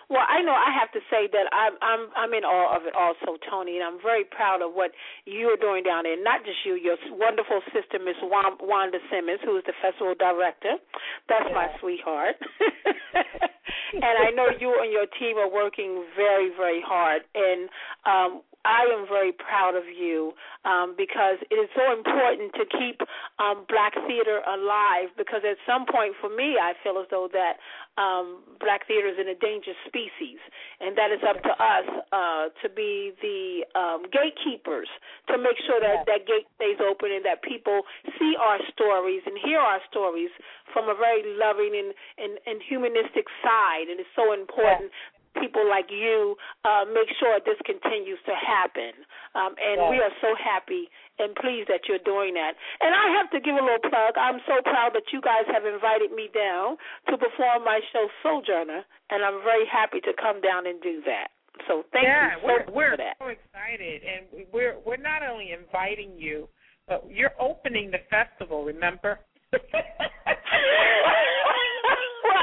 [0.10, 2.96] Well, I know I have to say that I'm I'm I'm in awe of it
[2.96, 4.92] also, Toni, and I'm very proud of what
[5.26, 6.16] you're doing down there.
[6.16, 10.80] Not just you, your wonderful sister, Miss Wan- Wanda Simmons, who is the festival director.
[11.28, 12.40] That's my sweetheart.
[13.94, 17.24] and I know you and your team are working very, very hard.
[17.36, 17.70] And
[18.06, 20.36] um, I am very proud of you
[20.68, 23.00] um, because it is so important to keep
[23.40, 25.16] um, black theater alive.
[25.16, 27.64] Because at some point, for me, I feel as though that
[27.96, 30.44] um, black theater is an endangered species,
[30.84, 34.92] and that is up to us uh, to be the um, gatekeepers
[35.32, 37.88] to make sure that that gate stays open and that people
[38.20, 40.30] see our stories and hear our stories
[40.76, 43.88] from a very loving and, and, and humanistic side.
[43.88, 44.92] And it's so important
[45.40, 46.36] people like you
[46.66, 48.94] uh, make sure this continues to happen.
[49.38, 52.54] Um, and we are so happy and pleased that you're doing that.
[52.82, 54.18] And I have to give a little plug.
[54.18, 56.78] I'm so proud that you guys have invited me down
[57.10, 61.34] to perform my show Sojourner, and I'm very happy to come down and do that.
[61.66, 63.16] So thank yeah, you so we're much we're for that.
[63.18, 66.48] so excited, and we're we're not only inviting you,
[66.88, 68.64] but you're opening the festival.
[68.64, 69.20] Remember?
[69.54, 69.62] well,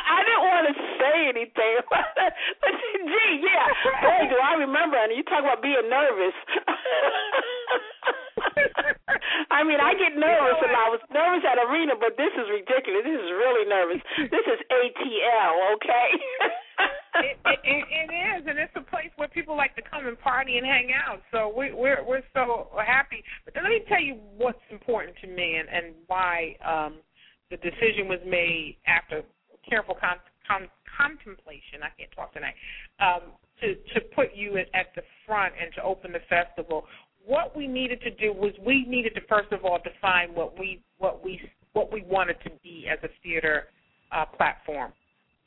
[0.03, 0.75] I didn't want to
[1.05, 2.73] say anything, but
[3.05, 3.69] gee, yeah,
[4.01, 4.97] boy, do I remember.
[4.97, 6.33] And you talk about being nervous.
[9.53, 13.05] I mean, I get nervous, and I was nervous at arena, but this is ridiculous.
[13.05, 14.01] This is really nervous.
[14.19, 16.09] This is ATL, okay?
[17.29, 20.19] it, it, it, it is, and it's a place where people like to come and
[20.19, 21.23] party and hang out.
[21.31, 23.23] So we, we're we're so happy.
[23.45, 26.99] But let me tell you what's important to me, and and why um,
[27.51, 29.23] the decision was made after
[29.69, 31.83] careful con- con- contemplation.
[31.83, 32.55] I can't talk tonight.
[33.01, 36.87] Um, to to put you at, at the front and to open the festival.
[37.27, 40.83] What we needed to do was we needed to first of all define what we
[40.99, 41.41] what we
[41.73, 43.65] what we wanted to be as a theater
[44.13, 44.93] uh, platform.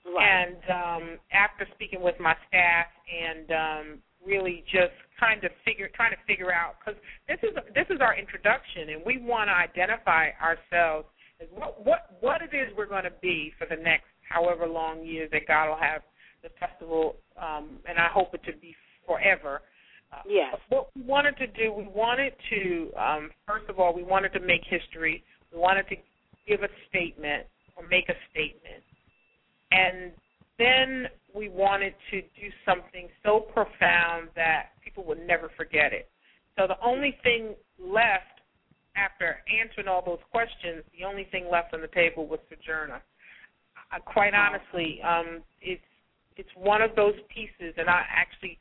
[0.05, 0.23] Right.
[0.23, 6.11] And um, after speaking with my staff and um, really just kind of figure, trying
[6.11, 10.29] to figure out, because this is this is our introduction, and we want to identify
[10.39, 11.07] ourselves
[11.41, 15.05] as what what what it is we're going to be for the next however long
[15.05, 16.01] years that God will have
[16.43, 18.75] the festival, um, and I hope it to be
[19.05, 19.61] forever.
[20.11, 20.55] Uh, Yes.
[20.69, 24.39] What we wanted to do, we wanted to um, first of all, we wanted to
[24.39, 25.23] make history.
[25.51, 25.95] We wanted to
[26.47, 28.83] give a statement or make a statement
[29.71, 30.11] and
[30.57, 36.09] then we wanted to do something so profound that people would never forget it.
[36.57, 38.41] So the only thing left
[38.95, 43.03] after answering all those questions, the only thing left on the table was Sojourner.
[44.05, 45.81] Quite honestly, um, it's
[46.35, 48.59] it's one of those pieces, and I actually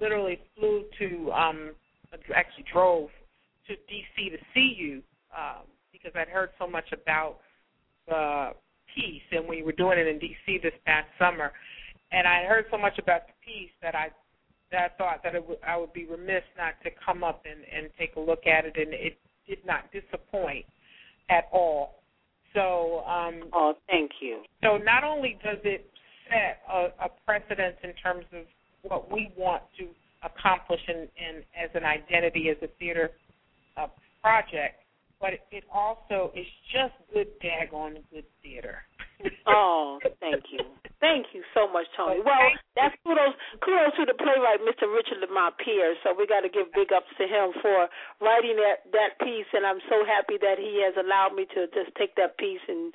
[0.00, 1.70] literally flew to um,
[2.34, 3.08] actually drove
[3.66, 5.02] to DC to see you
[5.36, 7.38] um, because I'd heard so much about
[8.06, 8.50] the
[8.94, 10.60] piece, and we were doing it in D.C.
[10.62, 11.52] this past summer,
[12.12, 14.10] and I heard so much about the piece that I
[14.70, 17.60] that I thought that it would, I would be remiss not to come up and,
[17.74, 20.66] and take a look at it, and it did not disappoint
[21.30, 21.97] at all.
[22.54, 24.42] So, um, oh, thank you.
[24.62, 25.88] so not only does it
[26.28, 28.44] set a, a precedence in terms of
[28.82, 29.88] what we want to
[30.22, 33.10] accomplish in, in as an identity as a theater
[33.76, 33.86] uh,
[34.22, 34.82] project,
[35.20, 38.82] but it, it also is just good daggone good theater.
[39.48, 40.60] Oh, thank you.
[41.00, 42.20] Thank you so much, Toni.
[42.20, 44.90] Well, that's kudos kudos to the playwright, Mr.
[44.90, 45.98] Richard Lamont Pierce.
[46.02, 47.86] So we got to give big ups to him for
[48.18, 51.94] writing that that piece, and I'm so happy that he has allowed me to just
[51.94, 52.92] take that piece and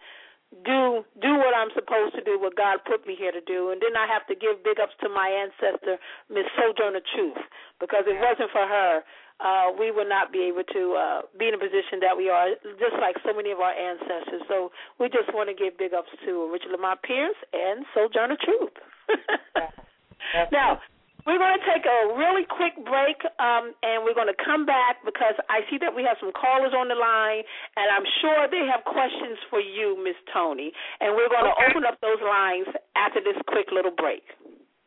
[0.68, 3.72] do do what I'm supposed to do, what God put me here to do.
[3.72, 5.98] And then I have to give big ups to my ancestor,
[6.30, 7.42] Miss Sojourner Truth,
[7.80, 9.02] because it wasn't for her,
[9.40, 12.54] uh, we would not be able to uh, be in a position that we are,
[12.78, 14.42] just like so many of our ancestors.
[14.48, 18.78] So we just want to give big ups to Richard Lamont Pierce and Sojourner Truth.
[20.52, 20.80] now,
[21.26, 25.00] we're going to take a really quick break, um, and we're going to come back
[25.08, 27.48] because I see that we have some callers on the line,
[27.80, 30.72] and I'm sure they have questions for you, Miss Toni.
[31.00, 34.24] And we're going to open up those lines after this quick little break.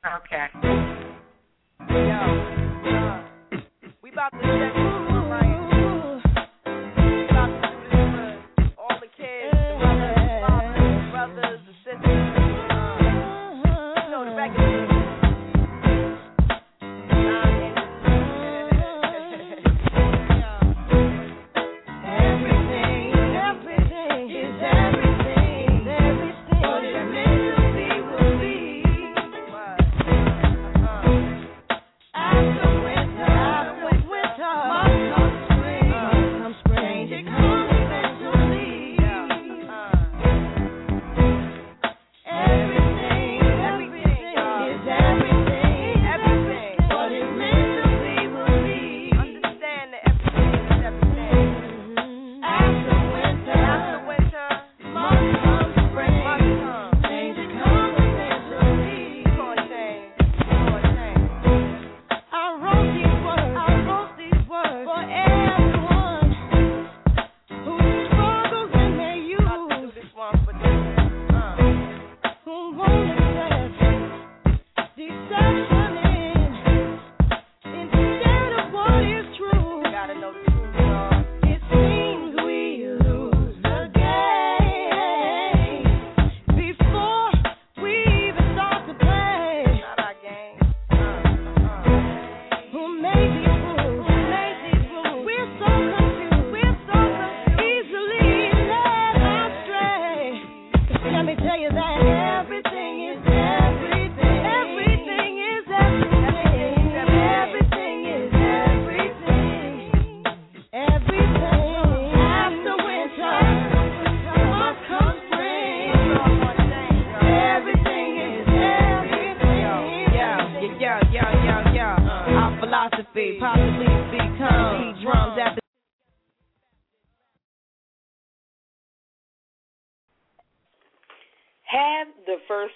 [0.05, 0.47] Okay.
[1.89, 2.56] We
[4.17, 4.86] about to check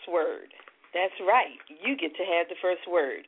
[0.01, 0.53] first word.
[0.95, 1.59] That's right.
[1.69, 3.27] You get to have the first word.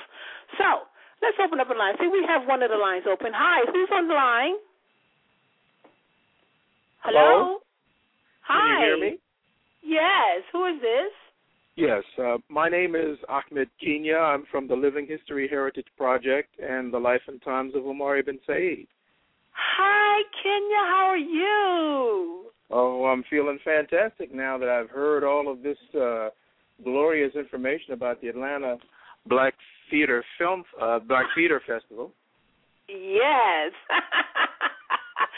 [0.59, 0.85] So
[1.23, 1.95] let's open up a line.
[1.97, 3.33] See, we have one of the lines open.
[3.33, 4.59] Hi, who's on the line?
[7.07, 7.63] Hello?
[8.43, 8.59] Hi.
[8.59, 9.13] Can you hear me?
[9.81, 10.43] Yes.
[10.53, 11.15] Who is this?
[11.77, 14.17] Yes, uh, my name is Ahmed Kenya.
[14.17, 18.39] I'm from the Living History Heritage Project and the Life and Times of Omar ibn
[18.47, 18.87] Said.
[19.51, 20.77] Hi, Kenya.
[20.89, 22.45] How are you?
[22.71, 26.29] Oh, I'm feeling fantastic now that I've heard all of this uh,
[26.85, 28.77] glorious information about the Atlanta
[29.27, 29.55] Black
[29.91, 32.13] Theater Film uh, Black Theater Festival.
[32.89, 33.73] Yes.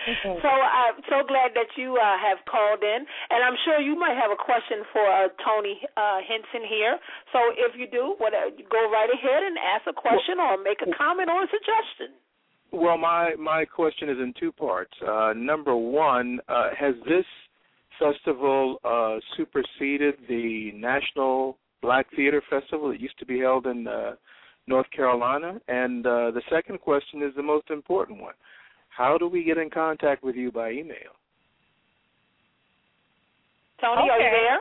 [0.07, 4.14] So I'm so glad that you uh, have called in, and I'm sure you might
[4.14, 6.98] have a question for uh, Toni uh, Henson here.
[7.32, 10.90] So if you do, whatever, go right ahead and ask a question or make a
[10.94, 12.14] comment or a suggestion.
[12.72, 14.92] Well, my my question is in two parts.
[15.02, 17.24] Uh, number one, uh, has this
[17.98, 24.12] festival uh, superseded the National Black Theater Festival that used to be held in uh,
[24.66, 25.61] North Carolina?
[25.68, 28.34] And uh, the second question is the most important one.
[28.97, 31.12] How do we get in contact with you by email?
[33.78, 34.61] Toni, are you there?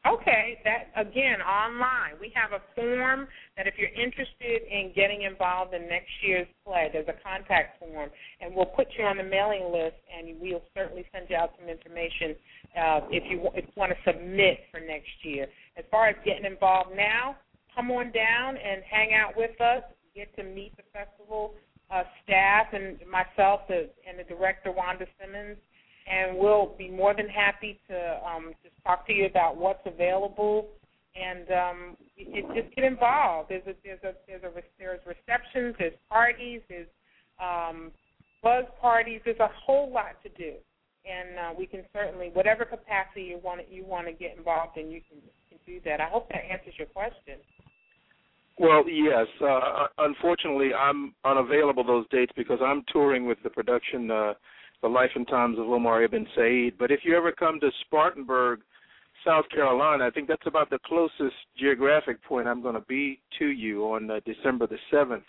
[0.07, 2.17] Okay, that again online.
[2.19, 6.89] We have a form that if you're interested in getting involved in next year's play,
[6.91, 8.09] there's a contact form,
[8.41, 11.69] and we'll put you on the mailing list, and we'll certainly send you out some
[11.69, 12.33] information
[12.75, 15.45] uh, if you if you want to submit for next year.
[15.77, 17.37] As far as getting involved now,
[17.75, 19.83] come on down and hang out with us.
[20.15, 21.53] Get to meet the festival
[21.91, 25.57] uh, staff and myself and the director Wanda Simmons
[26.07, 30.67] and we'll be more than happy to um, just talk to you about what's available
[31.15, 31.97] and um,
[32.55, 33.49] just get involved.
[33.49, 36.87] There's a there's a there's a there's receptions, there's parties, there's
[37.41, 37.91] um,
[38.41, 39.21] buzz parties.
[39.25, 40.53] There's a whole lot to do,
[41.05, 44.89] and uh, we can certainly whatever capacity you want you want to get involved in,
[44.89, 45.19] you can,
[45.49, 45.99] can do that.
[45.99, 47.35] I hope that answers your question.
[48.57, 49.25] Well, yes.
[49.43, 54.33] Uh, unfortunately, I'm unavailable those dates because I'm touring with the production, uh,
[54.83, 56.73] The Life and Times of Omar Ibn Said.
[56.77, 58.59] But if you ever come to Spartanburg,
[59.25, 63.47] South Carolina, I think that's about the closest geographic point I'm going to be to
[63.47, 65.23] you on uh, December the 7th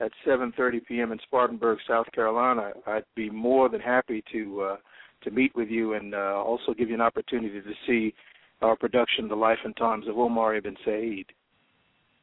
[0.00, 1.12] at 7:30 p.m.
[1.12, 2.72] in Spartanburg, South Carolina.
[2.86, 4.76] I'd be more than happy to uh,
[5.24, 8.14] to meet with you and uh, also give you an opportunity to see
[8.62, 11.24] our production, The Life and Times of Omar Ibn Said.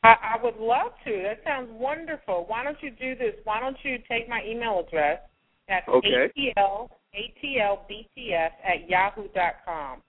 [0.03, 1.23] I, I would love to.
[1.23, 2.45] That sounds wonderful.
[2.47, 3.33] Why don't you do this?
[3.43, 5.19] Why don't you take my email address?
[5.67, 6.31] That's Okay.
[6.37, 10.01] ATL ATLBTF at yahoo dot com.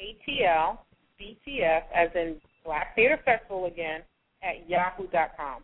[0.00, 0.78] ATL
[1.20, 4.02] BTF as in Black Theater Festival again
[4.42, 5.62] at yahoo dot com.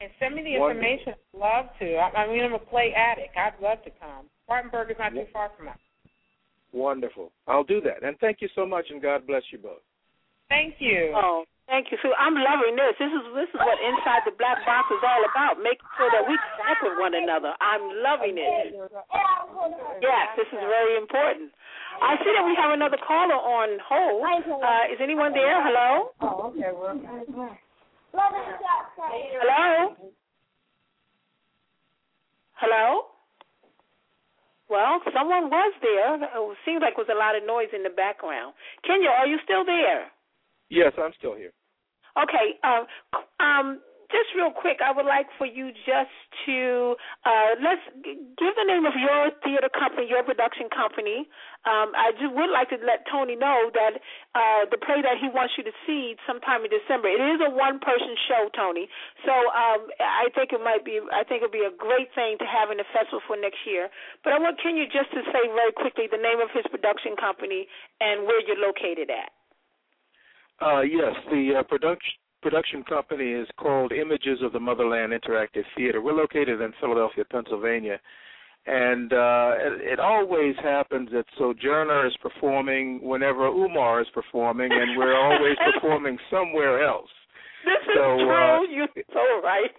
[0.00, 0.82] And send me the Wonderful.
[0.82, 1.14] information.
[1.14, 1.86] I'd love to.
[1.96, 3.36] I, I mean, I'm a play addict.
[3.36, 4.26] I'd love to come.
[4.44, 5.78] Spartanburg is not too far from us.
[6.72, 7.30] Wonderful.
[7.46, 8.02] I'll do that.
[8.02, 9.80] And thank you so much, and God bless you both.
[10.50, 11.14] Thank you.
[11.14, 11.96] Oh, thank you.
[12.02, 12.98] So I'm loving this.
[12.98, 15.62] This is this is what Inside the Black Box is all about.
[15.62, 17.54] Making sure that we connect with one another.
[17.62, 18.74] I'm loving it.
[20.02, 21.54] Yes, this is very important.
[22.02, 24.24] I see that we have another caller on hold.
[24.24, 25.62] Uh, is anyone there?
[25.62, 26.10] Hello.
[26.20, 26.70] Oh, okay.
[26.72, 26.98] Well,
[29.40, 29.96] Hello.
[32.54, 33.02] Hello.
[34.68, 36.14] Well, someone was there.
[36.16, 38.54] It seems like there was a lot of noise in the background.
[38.86, 40.10] Kenya, are you still there?
[40.70, 41.52] Yes, I'm still here.
[42.16, 42.58] Okay.
[42.64, 42.86] Um,
[43.40, 43.80] um,
[44.10, 46.12] just real quick, I would like for you just
[46.46, 51.28] to uh, let's give the name of your theater company, your production company.
[51.64, 54.00] Um, I just would like to let Toni know that
[54.36, 57.08] uh, the play that he wants you to see sometime in December.
[57.08, 58.88] It is a one-person show, Toni.
[59.24, 61.00] So um, I think it might be.
[61.12, 63.88] I think it'll be a great thing to have in the festival for next year.
[64.20, 67.68] But I want Kenya just to say very quickly the name of his production company
[68.00, 69.32] and where you're located at.
[70.60, 76.02] Uh, yes, the uh, production production company is called Images of the Motherland Interactive Theater.
[76.02, 77.98] We're located in Philadelphia, Pennsylvania,
[78.66, 84.98] and uh, it, it always happens that Sojourner is performing whenever Umar is performing, and
[84.98, 87.08] we're always performing somewhere else.
[87.64, 88.30] This is So, true.
[88.30, 89.70] uh, You're so right.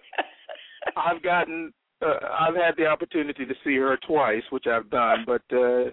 [0.96, 1.72] I've gotten,
[2.04, 5.90] uh, I've had the opportunity to see her twice, which I've done, but uh,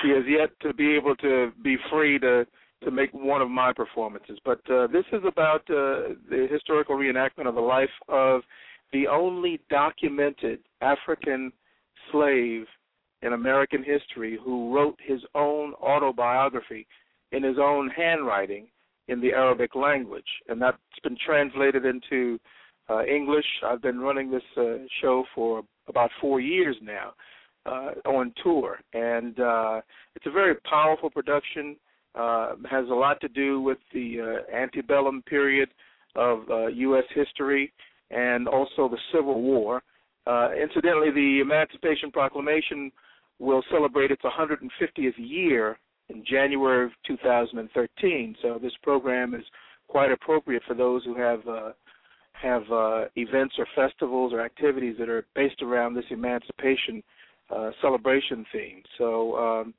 [0.00, 2.46] she has yet to be able to be free to
[2.84, 4.38] to make one of my performances.
[4.44, 8.42] But uh, this is about uh, the historical reenactment of the life of
[8.92, 11.52] the only documented African
[12.10, 12.66] slave
[13.22, 16.86] in American history who wrote his own autobiography
[17.30, 18.66] in his own handwriting
[19.08, 22.38] in the Arabic language, and that's been translated into
[22.90, 23.46] uh, English.
[23.66, 27.12] I've been running this uh, show for about four years now
[27.66, 29.80] uh, on tour, and uh,
[30.14, 31.76] it's a very powerful production.
[32.14, 35.70] Uh, has a lot to do with the uh, antebellum period
[36.14, 37.04] of uh, U.S.
[37.14, 37.72] history
[38.10, 39.82] and also the Civil War.
[40.26, 42.92] Uh, incidentally, the Emancipation Proclamation
[43.38, 45.78] will celebrate its 150th year
[46.10, 48.36] in January of 2013.
[48.42, 49.44] So this program is
[49.88, 51.72] quite appropriate for those who have uh,
[52.34, 57.02] have uh, events or festivals or activities that are based around this emancipation
[57.80, 58.82] celebration theme.
[58.96, 59.74] So um,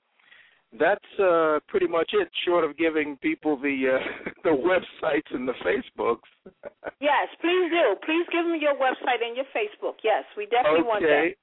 [0.80, 2.30] that's uh, pretty much it.
[2.46, 6.30] Short of giving people the uh, the websites and the Facebooks.
[7.00, 7.96] yes, please do.
[8.06, 9.96] Please give them your website and your Facebook.
[10.04, 10.88] Yes, we definitely okay.
[10.88, 11.34] want that.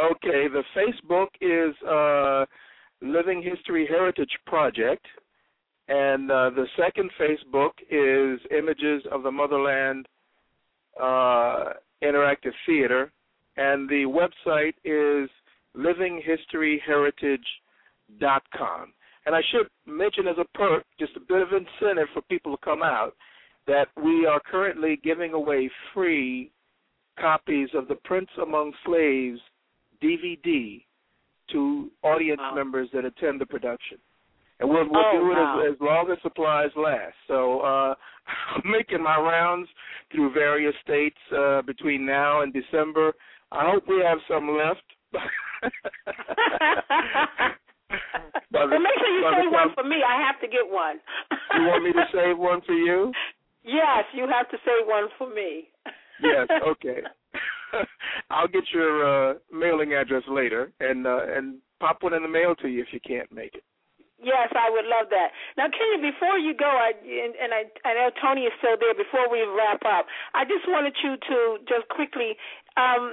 [0.00, 0.48] Okay.
[0.48, 2.46] The Facebook is uh,
[3.02, 5.04] Living History Heritage Project,
[5.88, 10.08] and uh, the second Facebook is Images of the Motherland
[11.00, 13.12] uh, Interactive Theater,
[13.56, 15.28] and the website is
[18.20, 18.92] livinghistoryheritage.com.
[19.26, 22.64] And I should mention as a perk, just a bit of incentive for people to
[22.64, 23.14] come out,
[23.66, 26.50] that we are currently giving away free
[27.18, 29.40] copies of the Prince Among Slaves
[30.02, 30.84] DVD
[31.52, 32.54] to audience Wow.
[32.54, 33.98] members that attend the production.
[34.60, 35.60] And we'll, we'll Oh, do it wow.
[35.66, 37.14] as, as long as supplies last.
[37.26, 37.94] So uh,
[38.56, 39.68] I'm making my rounds
[40.12, 43.12] through various states uh, between now and December.
[43.50, 44.82] I hope we have some left.
[48.14, 50.02] The- well, make sure you save one for me.
[50.06, 51.00] I have to get one.
[51.54, 53.12] You want me to save one for you?
[53.64, 55.68] Yes, you have to save one for me.
[56.22, 56.48] Yes.
[56.66, 57.00] Okay.
[58.30, 62.54] I'll get your uh, mailing address later and uh, and pop one in the mail
[62.62, 63.64] to you if you can't make it.
[64.22, 65.34] Yes, I would love that.
[65.58, 68.94] Now, Kenya, before you go, I and, and I I know Toni is still there.
[68.94, 72.38] Before we wrap up, I just wanted you to just quickly.
[72.78, 73.12] Um,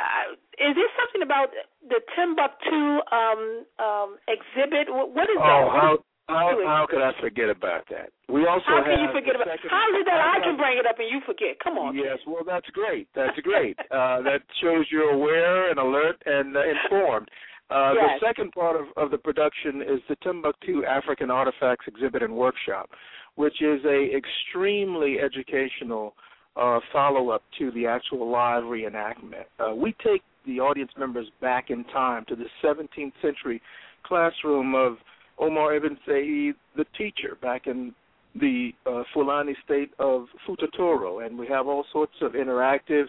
[0.00, 1.52] uh, is there something about
[1.84, 2.80] the Timbuktu
[3.12, 3.42] um,
[3.78, 4.88] um, exhibit?
[4.88, 5.44] What, is that?
[5.44, 5.92] Oh, What how
[6.28, 8.10] how how could I forget about that?
[8.28, 9.48] We also how can you forget about?
[9.52, 11.58] second- How is it that I can bring it up and you forget?
[11.62, 11.94] Come on.
[11.96, 13.08] Yes, well, that's great.
[13.14, 13.76] That's great.
[13.90, 17.28] uh, that shows you're aware and alert and uh, informed.
[17.70, 18.18] Uh, Yes.
[18.20, 22.90] The second part of, of the production is the Timbuktu African Artifacts Exhibit and Workshop,
[23.36, 26.14] which is a extremely educational
[26.56, 29.44] uh, follow-up to the actual live reenactment.
[29.58, 33.60] Uh, we take the audience members back in time to the 17th century
[34.04, 34.96] classroom of
[35.38, 37.94] Omar ibn Said, the teacher, back in
[38.34, 43.06] the uh, Fulani state of Futa Toro, and we have all sorts of interactive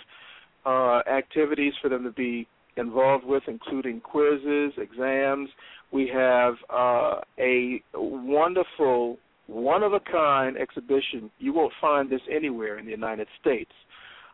[0.65, 5.49] uh, activities for them to be involved with, including quizzes, exams.
[5.91, 9.17] We have uh, a wonderful,
[9.47, 11.29] one of a kind exhibition.
[11.39, 13.71] You won't find this anywhere in the United States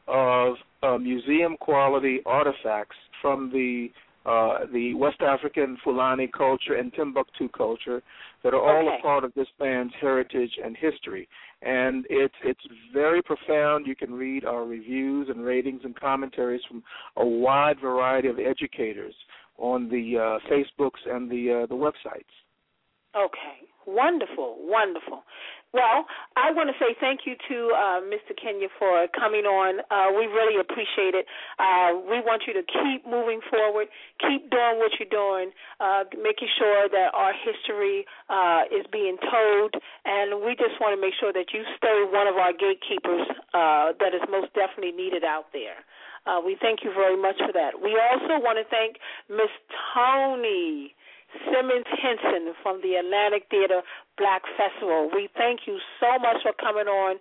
[0.08, 3.90] of uh, museum quality artifacts from the
[4.26, 8.04] uh, the West African Fulani culture and Timbuktu culture
[8.44, 8.98] that are all Okay.
[9.00, 11.30] a part of this band's heritage and history.
[11.62, 12.60] And it's it's
[12.94, 13.88] very profound.
[13.88, 16.84] You can read our reviews and ratings and commentaries from
[17.16, 19.16] a wide variety of educators
[19.58, 22.34] on the uh, Facebooks and the uh, the websites.
[23.16, 25.24] Okay, wonderful, wonderful.
[25.76, 26.08] Well,
[26.40, 28.32] I want to say thank you to uh, Mr.
[28.32, 29.84] Kenya for coming on.
[29.92, 31.28] Uh, we really appreciate it.
[31.60, 33.92] Uh, we want you to keep moving forward,
[34.24, 35.52] keep doing what you're doing,
[35.84, 39.76] uh, making sure that our history uh, is being told,
[40.08, 43.92] and we just want to make sure that you stay one of our gatekeepers uh,
[44.00, 45.84] that is most definitely needed out there.
[46.44, 47.80] We thank you very much for that.
[47.82, 49.00] We also want to thank
[49.32, 49.52] Miss
[49.94, 50.92] Toni.
[51.46, 53.82] Simmons Henson from the Atlantic Theater
[54.18, 55.10] Black Festival.
[55.14, 57.18] We thank you so much for coming on,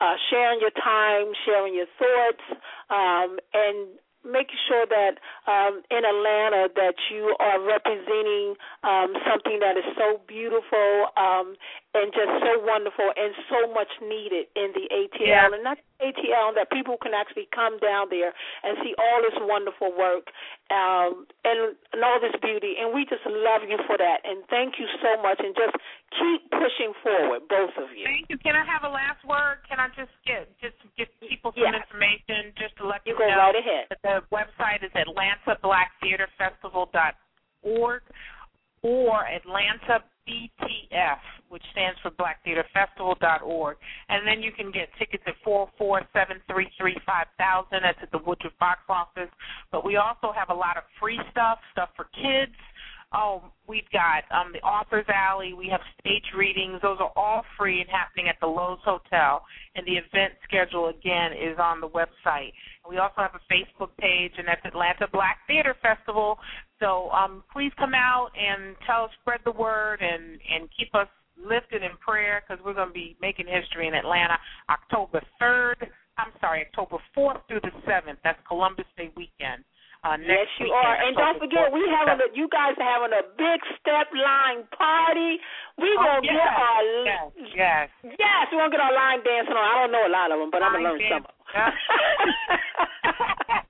[0.00, 2.44] uh, sharing your time, sharing your thoughts,
[2.90, 9.76] um, and making sure that um, in Atlanta that you are representing um, something that
[9.78, 11.54] is so beautiful um,
[11.96, 15.48] and just so wonderful and so much needed in the ATL, Yeah.
[15.48, 19.96] and not ATL, that people can actually come down there and see all this wonderful
[19.96, 20.28] work
[20.70, 22.76] um, and, and all this beauty.
[22.78, 24.20] And we just love you for that.
[24.28, 25.40] And thank you so much.
[25.40, 25.74] And just
[26.12, 28.04] keep pushing forward, both of you.
[28.04, 28.36] Thank you.
[28.36, 29.64] Can I have a last word?
[29.66, 31.82] Can I just get just give people some Yes.
[31.88, 33.88] information just to let You go know right ahead.
[33.88, 37.16] that the website is Atlanta Black Theater Festival dot
[37.64, 38.02] org
[38.82, 41.18] or Atlanta BTF,
[41.48, 43.76] which stands for Black Theater Festival.org.
[44.08, 46.04] And then you can get tickets at 447335000.
[47.70, 49.30] That's at the Woodruff box office.
[49.72, 52.54] But we also have a lot of free stuff, stuff for kids.
[53.14, 55.54] Oh, we've got um, the Authors Alley.
[55.54, 56.78] We have stage readings.
[56.82, 59.42] Those are all free and happening at the Loews Hotel.
[59.74, 62.52] And the event schedule, again, is on the website.
[62.88, 66.38] We also have a Facebook page, and that's Atlanta Black Theater Festival.
[66.80, 71.08] So um, please come out and tell us, spread the word, and, and keep us
[71.36, 74.38] lifted in prayer because we're going to be making history in Atlanta
[74.70, 75.86] October 3rd.
[76.16, 78.16] I'm sorry, October 4th through the 7th.
[78.24, 79.62] That's Columbus Day weekend.
[80.04, 80.96] Uh, yes, you weekend, are.
[81.02, 85.42] And don't forget, we having a, you guys are having a big step line party.
[85.76, 87.86] We Oh, gonna yes, get our yes, yes.
[88.18, 89.66] yes, we gonna get our line dancing on.
[89.66, 91.26] I don't know a lot of them, but I'm gonna learn Line some.
[91.50, 91.74] dance.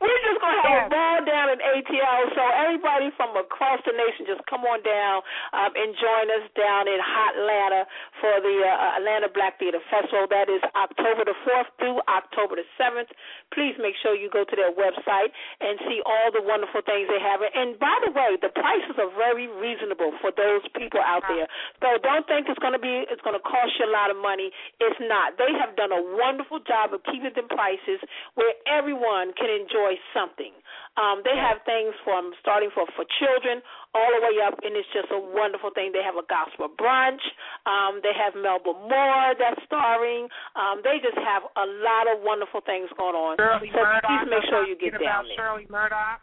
[0.00, 2.32] We're just gonna have a ball down in ATL.
[2.32, 5.20] So everybody from across the nation, just come on down
[5.52, 7.84] um, and join us down in Hot Atlanta
[8.16, 10.24] for the uh, Atlanta Black Theater Festival.
[10.24, 13.12] That is October the fourth through October the seventh.
[13.52, 17.20] Please make sure you go to their website and see all the wonderful things they
[17.20, 17.44] have.
[17.44, 21.44] And by the way, the prices are very reasonable for those people out there.
[21.84, 24.16] So don't think it's going to be it's going to cost you a lot of
[24.16, 24.48] money.
[24.80, 25.36] It's not.
[25.36, 28.00] They have done a wonderful job of keeping the prices
[28.40, 30.52] where everyone can enjoy something.
[30.98, 33.62] Um, they have things from starting for for children
[33.94, 35.90] all the way up, and it's just a wonderful thing.
[35.90, 37.22] They have a gospel brunch.
[37.66, 40.28] Um, they have Melba Moore that's starring.
[40.54, 43.38] Um, they just have a lot of wonderful things going on.
[43.40, 44.06] Shirley so Murdock.
[44.06, 45.38] please make sure you get down about there.
[45.38, 46.20] Shirley Murdock.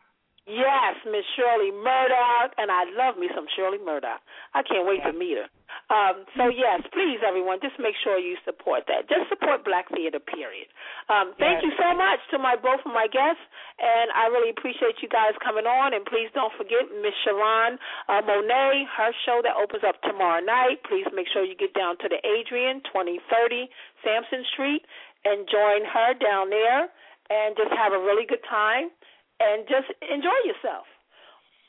[0.47, 4.23] Yes, Miss Shirley Murdock, and I love me some Shirley Murdock.
[4.55, 5.51] I can't wait to meet her.
[5.87, 9.07] Um, so yes, please, everyone, just make sure you support that.
[9.07, 10.19] Just support Black Theater.
[10.19, 10.67] Period.
[11.07, 11.71] Um, thank Yes.
[11.71, 13.39] you so much to my both of my guests,
[13.79, 15.95] and I really appreciate you guys coming on.
[15.95, 17.79] And please don't forget Miss Sharon
[18.11, 20.83] uh, Monet, her show that opens up tomorrow night.
[20.83, 23.71] Please make sure you get down to the Adrienne, twenty thirty
[24.03, 24.83] Sansom Street,
[25.23, 26.91] and join her down there,
[27.31, 28.91] and just have a really good time
[29.39, 30.83] and just enjoy yourself.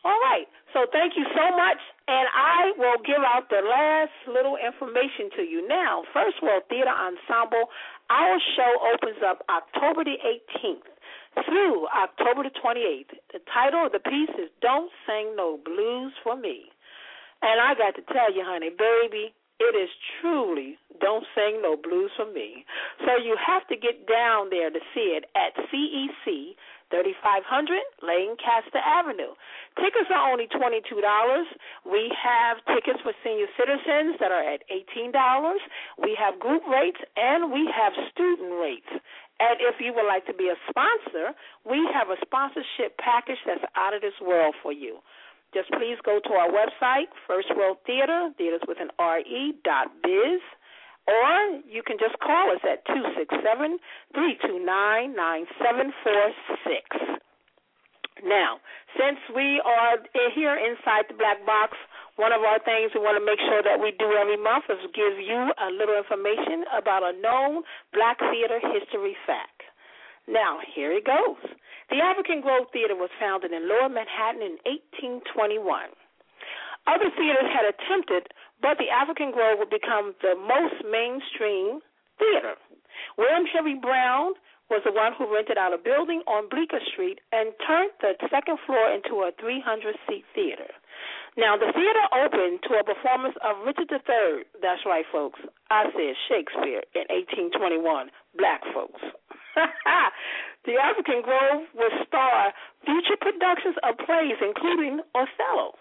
[0.04, 0.48] All right.
[0.72, 5.42] So thank you so much, and I will give out the last little information to
[5.42, 6.04] you now.
[6.12, 7.72] First World Theater Ensemble,
[8.10, 10.84] our show opens up October the 18th
[11.48, 13.16] through October the 28th.
[13.32, 16.68] The title of the piece is "Don't Sing No Blues for Me,"
[17.40, 19.32] and I got to tell you, honey, baby.
[19.60, 19.90] It is
[20.20, 22.64] truly Don't Sing No Blues for Me.
[23.04, 26.54] So you have to get down there to see it at CEC
[26.90, 29.36] 3500 Lancaster Avenue.
[29.76, 30.88] Tickets are only $22.
[31.84, 35.12] We have tickets for senior citizens that are at $18.
[36.02, 38.88] We have group rates and we have student rates.
[39.38, 43.62] And if you would like to be a sponsor, we have a sponsorship package that's
[43.76, 44.98] out of this world for you.
[45.54, 50.42] Just please go to our website, First World Theater, theaters with an R-E dot biz,
[51.08, 53.80] or you can just call us at two six seven
[54.12, 56.24] three two nine nine seven four
[56.68, 56.84] six.
[58.20, 58.58] Now,
[58.98, 60.02] since we are
[60.34, 61.78] here inside the black box,
[62.18, 64.82] one of our things we want to make sure that we do every month is
[64.90, 67.62] give you a little information about a known
[67.94, 69.62] black theater history fact.
[70.26, 71.38] Now, here it goes.
[71.88, 75.62] The African Grove Theater was founded in Lower Manhattan in 1821.
[76.90, 78.28] Other theaters had attempted,
[78.60, 81.80] but the African Grove would become the most mainstream
[82.18, 82.54] theater.
[83.16, 84.34] William Henry Brown
[84.68, 88.58] was the one who rented out a building on Bleecker Street and turned the second
[88.66, 90.68] floor into a 300 seat theater.
[91.38, 94.44] Now, the theater opened to a performance of Richard III.
[94.60, 95.40] That's right, folks.
[95.70, 98.10] I said Shakespeare in 1821.
[98.36, 99.00] Black folks.
[100.66, 102.52] the African Grove will star
[102.84, 105.78] future productions of plays, including Othello,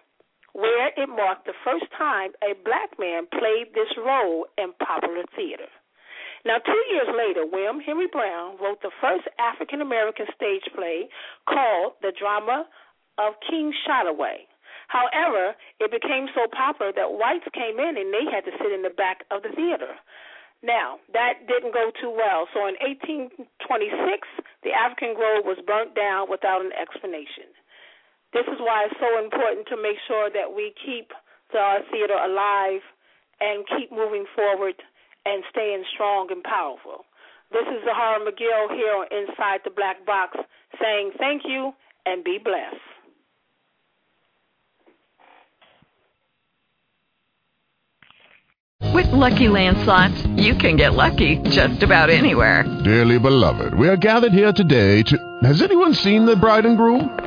[0.53, 5.69] where it marked the first time a black man played this role in popular theater.
[6.45, 11.09] Now, two years later, William Henry Brown wrote the first African American stage play
[11.49, 12.65] called The Drama
[13.17, 14.47] of King Shotaway.
[14.87, 18.83] However, it became so popular that whites came in and they had to sit in
[18.83, 19.99] the back of the theater.
[20.63, 22.47] Now, that didn't go too well.
[22.53, 23.45] So in 1826,
[24.63, 27.51] the African Grove was burnt down without an explanation.
[28.37, 31.09] This is why it's so important to make sure that we keep
[31.51, 32.81] the theater alive
[33.41, 34.75] and keep moving forward
[35.25, 37.05] and staying strong and powerful.
[37.51, 40.37] This is Zuhairah McGill here on Inside the Black Box
[40.79, 41.73] saying thank you
[42.05, 42.77] and be blessed.
[48.93, 52.63] With Lucky Land slots, you can get lucky just about anywhere.
[52.83, 55.39] Dearly beloved, we are gathered here today to.
[55.41, 57.26] Has anyone seen the bride and groom?